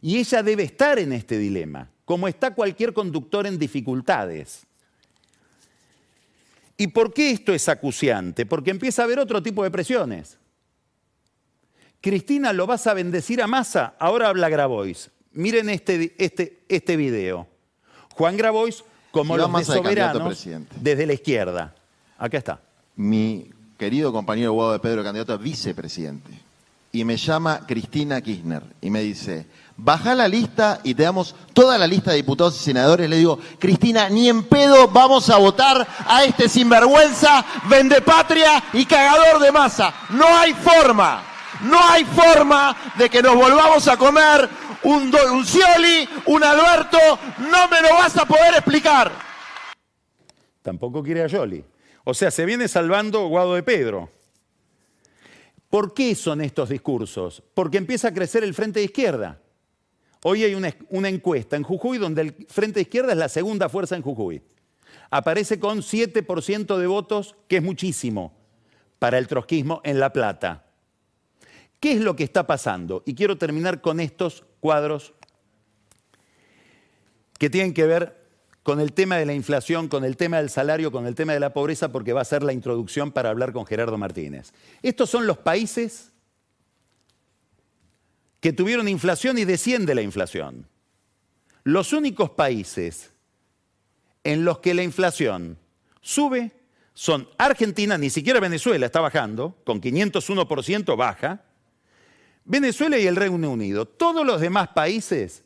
y 0.01 0.19
ella 0.19 0.43
debe 0.43 0.65
estar 0.65 0.99
en 0.99 1.13
este 1.13 1.39
dilema, 1.39 1.91
como 2.05 2.29
está 2.29 2.55
cualquier 2.55 2.93
conductor 2.93 3.47
en 3.47 3.59
dificultades. 3.59 4.67
¿Y 6.77 6.89
por 6.89 7.13
qué 7.15 7.31
esto 7.31 7.55
es 7.55 7.69
acuciante? 7.69 8.47
Porque 8.47 8.71
empieza 8.71 9.03
a 9.03 9.05
haber 9.05 9.21
otro 9.21 9.43
tipo 9.43 9.63
de 9.63 9.71
presiones. 9.71 10.39
Cristina, 12.05 12.53
¿lo 12.53 12.67
vas 12.67 12.87
a 12.87 12.93
bendecir 12.93 13.41
a 13.41 13.47
masa? 13.47 13.95
Ahora 13.99 14.29
habla 14.29 14.51
Grabois. 14.51 15.11
Miren 15.33 15.71
este, 15.71 16.15
este, 16.19 16.59
este 16.69 16.99
video. 16.99 17.47
Juan 18.11 18.37
Grabois 18.37 18.85
como 19.11 19.39
los 19.39 19.51
de 19.51 19.65
soberanos 19.65 20.47
desde 20.83 21.07
la 21.07 21.15
izquierda. 21.15 21.75
Acá 22.19 22.37
está. 22.37 22.61
Mi 22.95 23.49
querido 23.79 24.13
compañero 24.13 24.53
Guado 24.53 24.73
de 24.73 24.81
Pedro, 24.81 25.03
candidato 25.03 25.33
a 25.33 25.39
vicepresidente, 25.39 26.31
y 26.93 27.05
me 27.07 27.17
llama 27.17 27.63
Cristina 27.67 28.21
Kirchner 28.21 28.65
y 28.83 28.91
me 28.91 29.01
dice, 29.01 29.47
baja 29.75 30.15
la 30.15 30.29
lista 30.29 30.81
y 30.85 30.95
te 30.95 31.05
damos 31.05 31.35
toda 31.55 31.79
la 31.79 31.87
lista 31.87 32.11
de 32.11 32.19
diputados 32.19 32.61
y 32.61 32.65
senadores. 32.65 33.09
Le 33.09 33.17
digo, 33.17 33.39
Cristina, 33.59 34.11
ni 34.11 34.29
en 34.29 34.43
pedo 34.45 34.89
vamos 34.89 35.31
a 35.31 35.39
votar 35.39 35.89
a 36.07 36.23
este 36.25 36.51
sinvergüenza, 36.51 37.43
vende 37.71 38.03
patria 38.03 38.63
y 38.75 38.85
cagador 38.85 39.41
de 39.41 39.51
masa. 39.51 39.95
No 40.11 40.27
hay 40.27 40.53
forma, 40.53 41.34
no 41.63 41.79
hay 41.81 42.05
forma 42.05 42.77
de 42.97 43.09
que 43.09 43.23
nos 43.23 43.35
volvamos 43.35 43.87
a 43.89 43.97
comer 43.97 44.49
un, 44.85 45.13
Scioli, 45.45 46.09
un 46.27 46.45
Alberto, 46.45 46.99
no 47.39 47.69
me 47.69 47.81
lo 47.83 47.95
vas 47.95 48.17
a 48.17 48.27
poder 48.27 48.55
explicar. 48.55 49.13
Tampoco 50.63 51.03
quiere 51.03 51.23
a 51.23 51.29
Scioli. 51.29 51.65
O 52.05 52.15
sea, 52.15 52.31
se 52.31 52.45
viene 52.45 52.69
salvando 52.69 53.27
Guado 53.29 53.55
de 53.55 53.63
Pedro. 53.63 54.11
¿Por 55.71 55.95
qué 55.95 56.15
son 56.15 56.41
estos 56.41 56.69
discursos? 56.69 57.43
Porque 57.55 57.79
empieza 57.79 58.09
a 58.09 58.15
crecer 58.15 58.45
el 58.45 58.55
Frente 58.55 58.81
de 58.81 58.87
Izquierda. 58.87 59.41
Hoy 60.23 60.45
hay 60.45 60.55
una, 60.55 60.75
una, 60.91 61.09
encuesta 61.09 61.57
en 61.57 61.63
Jujuy 61.65 61.99
donde 61.99 62.23
el 62.23 62.47
Frente 62.49 62.77
de 62.77 62.83
Izquierda 62.83 63.13
es 63.13 63.19
la 63.19 63.29
segunda 63.29 63.69
fuerza 63.69 63.97
en 63.97 64.03
Jujuy. 64.03 64.43
Aparece 65.11 65.59
con 65.59 65.81
7% 65.81 66.79
de 66.79 66.87
votos, 66.87 67.37
que 67.49 67.57
es 67.57 67.63
muchísimo 67.63 68.33
para 68.99 69.19
el 69.19 69.27
trotskismo 69.27 69.81
en 69.85 70.01
La 70.01 70.13
Plata. 70.13 70.64
¿Qué 71.85 71.93
es 71.93 72.01
lo 72.01 72.17
que 72.17 72.25
está 72.25 72.47
pasando? 72.47 73.03
Y 73.05 73.15
quiero 73.15 73.37
terminar 73.37 73.83
con 73.83 74.01
estos 74.01 74.47
cuadros 74.61 75.13
que 77.39 77.51
tienen 77.51 77.75
que 77.75 77.85
ver 77.85 78.27
con 78.63 78.81
el 78.81 78.95
tema 78.95 79.19
de 79.19 79.27
la 79.27 79.35
inflación, 79.35 79.89
con 79.89 80.03
el 80.03 80.17
tema 80.17 80.39
del 80.39 80.49
salario, 80.49 80.91
con 80.91 81.07
el 81.07 81.15
tema 81.15 81.35
de 81.35 81.41
la 81.41 81.53
pobreza, 81.53 81.93
porque 81.93 82.15
va 82.15 82.23
a 82.23 82.25
ser 82.25 82.43
la 82.43 82.55
introducción 82.55 83.13
para 83.13 83.29
hablar 83.29 83.53
con 83.53 83.67
Gerardo 83.67 83.99
Martínez. 83.99 84.55
Estos 84.81 85.11
son 85.11 85.27
los 85.27 85.37
países 85.37 86.11
que 88.41 88.55
tuvieron 88.55 88.89
inflación 88.89 89.37
y 89.37 89.45
desciende 89.45 89.95
la 89.95 90.01
inflación. 90.01 90.67
Los 91.65 91.93
únicos 91.93 92.31
países 92.31 93.13
en 94.23 94.47
los 94.47 94.61
que 94.61 94.73
la 94.73 94.85
inflación 94.85 95.59
sube 96.01 96.51
son 96.95 97.29
Argentina, 97.37 97.99
ni 97.99 98.09
siquiera 98.09 98.41
Venezuela 98.41 98.87
está 98.87 99.03
bajando, 99.03 99.59
con 99.65 99.83
501% 99.83 100.97
baja, 100.97 101.45
Venezuela 102.45 102.99
y 102.99 103.07
el 103.07 103.17
Reino 103.17 103.51
Unido. 103.51 103.87
Todos 103.87 104.27
los 104.27 104.41
demás 104.41 104.69
países, 104.69 105.43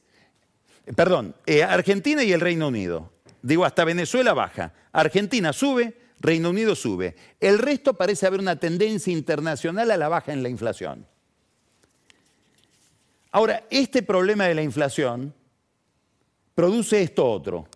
perdón, 0.96 1.34
eh, 1.46 1.62
Argentina 1.62 2.22
y 2.24 2.32
el 2.32 2.40
Reino 2.40 2.68
Unido. 2.68 3.12
Digo, 3.42 3.64
hasta 3.64 3.84
Venezuela 3.84 4.34
baja. 4.34 4.72
Argentina 4.92 5.52
sube, 5.52 5.96
Reino 6.20 6.50
Unido 6.50 6.74
sube. 6.74 7.14
El 7.38 7.58
resto 7.58 7.94
parece 7.94 8.26
haber 8.26 8.40
una 8.40 8.56
tendencia 8.56 9.12
internacional 9.12 9.90
a 9.90 9.96
la 9.96 10.08
baja 10.08 10.32
en 10.32 10.42
la 10.42 10.48
inflación. 10.48 11.06
Ahora, 13.30 13.64
este 13.70 14.02
problema 14.02 14.46
de 14.46 14.54
la 14.54 14.62
inflación 14.62 15.34
produce 16.54 17.02
esto 17.02 17.30
otro. 17.30 17.68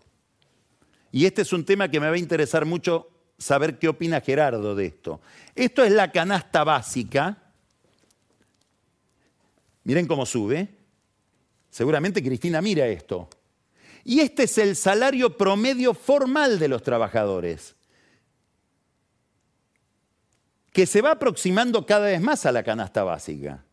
Y 1.11 1.25
este 1.25 1.43
es 1.43 1.53
un 1.53 1.63
tema 1.63 1.89
que 1.89 1.99
me 1.99 2.07
va 2.07 2.15
a 2.15 2.17
interesar 2.17 2.65
mucho 2.65 3.07
saber 3.37 3.77
qué 3.77 3.87
opina 3.87 4.19
Gerardo 4.19 4.75
de 4.75 4.87
esto. 4.87 5.21
Esto 5.55 5.83
es 5.83 5.91
la 5.91 6.11
canasta 6.11 6.63
básica 6.63 7.42
Miren 9.83 10.07
cómo 10.07 10.25
sube. 10.25 10.67
Seguramente 11.69 12.23
Cristina 12.23 12.61
mira 12.61 12.87
esto. 12.87 13.29
Y 14.03 14.19
este 14.19 14.43
es 14.43 14.57
el 14.57 14.75
salario 14.75 15.37
promedio 15.37 15.93
formal 15.93 16.59
de 16.59 16.67
los 16.67 16.83
trabajadores, 16.83 17.75
que 20.73 20.85
se 20.85 21.01
va 21.01 21.11
aproximando 21.11 21.85
cada 21.85 22.07
vez 22.07 22.21
más 22.21 22.45
a 22.45 22.51
la 22.51 22.63
canasta 22.63 23.03
básica. 23.03 23.63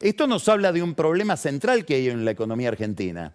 Esto 0.00 0.26
nos 0.26 0.48
habla 0.48 0.72
de 0.72 0.82
un 0.82 0.94
problema 0.94 1.36
central 1.36 1.84
que 1.84 1.94
hay 1.94 2.08
en 2.08 2.24
la 2.24 2.32
economía 2.32 2.68
argentina, 2.68 3.32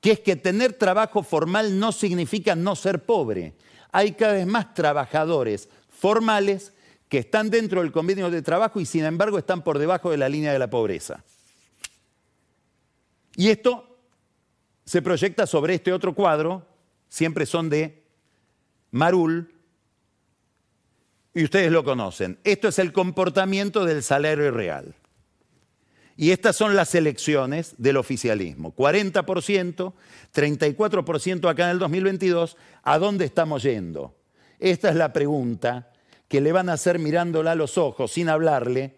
que 0.00 0.12
es 0.12 0.20
que 0.20 0.36
tener 0.36 0.74
trabajo 0.74 1.24
formal 1.24 1.78
no 1.78 1.90
significa 1.90 2.54
no 2.54 2.76
ser 2.76 3.04
pobre. 3.04 3.54
Hay 3.90 4.12
cada 4.12 4.34
vez 4.34 4.46
más 4.46 4.74
trabajadores 4.74 5.68
formales 5.88 6.72
que 7.08 7.18
están 7.18 7.50
dentro 7.50 7.82
del 7.82 7.92
convenio 7.92 8.30
de 8.30 8.42
trabajo 8.42 8.80
y 8.80 8.86
sin 8.86 9.04
embargo 9.04 9.38
están 9.38 9.62
por 9.62 9.78
debajo 9.78 10.10
de 10.10 10.18
la 10.18 10.28
línea 10.28 10.52
de 10.52 10.58
la 10.58 10.70
pobreza. 10.70 11.24
Y 13.36 13.48
esto 13.48 13.98
se 14.84 15.02
proyecta 15.02 15.46
sobre 15.46 15.74
este 15.74 15.92
otro 15.92 16.14
cuadro, 16.14 16.66
siempre 17.08 17.46
son 17.46 17.68
de 17.68 18.04
Marul, 18.90 19.54
y 21.34 21.44
ustedes 21.44 21.70
lo 21.70 21.84
conocen. 21.84 22.38
Esto 22.42 22.68
es 22.68 22.78
el 22.78 22.92
comportamiento 22.92 23.84
del 23.84 24.02
salario 24.02 24.50
real. 24.50 24.94
Y 26.16 26.32
estas 26.32 26.56
son 26.56 26.74
las 26.74 26.96
elecciones 26.96 27.76
del 27.78 27.96
oficialismo. 27.96 28.74
40%, 28.74 29.92
34% 30.34 31.48
acá 31.48 31.64
en 31.66 31.70
el 31.70 31.78
2022. 31.78 32.56
¿A 32.82 32.98
dónde 32.98 33.24
estamos 33.24 33.62
yendo? 33.62 34.16
Esta 34.58 34.88
es 34.88 34.96
la 34.96 35.12
pregunta 35.12 35.92
que 36.28 36.40
le 36.40 36.52
van 36.52 36.68
a 36.68 36.74
hacer 36.74 36.98
mirándola 36.98 37.52
a 37.52 37.56
los 37.56 37.78
ojos, 37.78 38.12
sin 38.12 38.28
hablarle, 38.28 38.94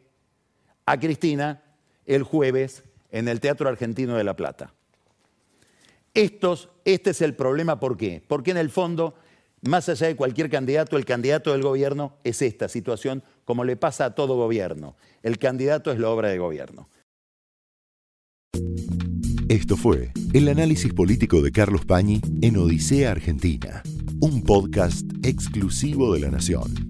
a 0.85 0.99
Cristina 0.99 1.63
el 2.05 2.25
jueves 2.25 2.83
en 3.13 3.29
el 3.29 3.41
Teatro 3.41 3.69
Argentino 3.69 4.17
de 4.17 4.25
La 4.25 4.35
Plata. 4.35 4.75
Estos, 6.13 6.69
este 6.85 7.11
es 7.11 7.23
el 7.23 7.35
problema, 7.35 7.79
¿por 7.79 7.97
qué? 7.97 8.23
Porque 8.27 8.51
en 8.51 8.57
el 8.57 8.71
fondo, 8.71 9.15
más 9.63 9.89
allá 9.89 10.09
de 10.09 10.17
cualquier 10.17 10.51
candidato, 10.51 10.97
el 10.97 11.05
candidato 11.05 11.53
del 11.53 11.63
gobierno 11.63 12.17
es 12.25 12.43
esta 12.43 12.69
situación, 12.69 13.23
como 13.45 13.63
le 13.65 13.77
pasa 13.77 14.07
a 14.07 14.15
todo 14.17 14.35
gobierno. 14.37 14.97
El 15.23 15.39
candidato 15.39 15.93
es 15.93 16.01
la 16.01 16.09
obra 16.09 16.29
de 16.29 16.39
gobierno. 16.39 16.89
Esto 19.49 19.77
fue 19.77 20.13
el 20.33 20.49
análisis 20.49 20.93
político 20.93 21.43
de 21.43 21.53
Carlos 21.53 21.85
Pañi 21.85 22.21
en 22.41 22.57
Odisea 22.57 23.13
Argentina, 23.13 23.83
un 24.21 24.43
podcast 24.43 25.07
exclusivo 25.23 26.15
de 26.15 26.21
la 26.21 26.31
Nación. 26.31 26.90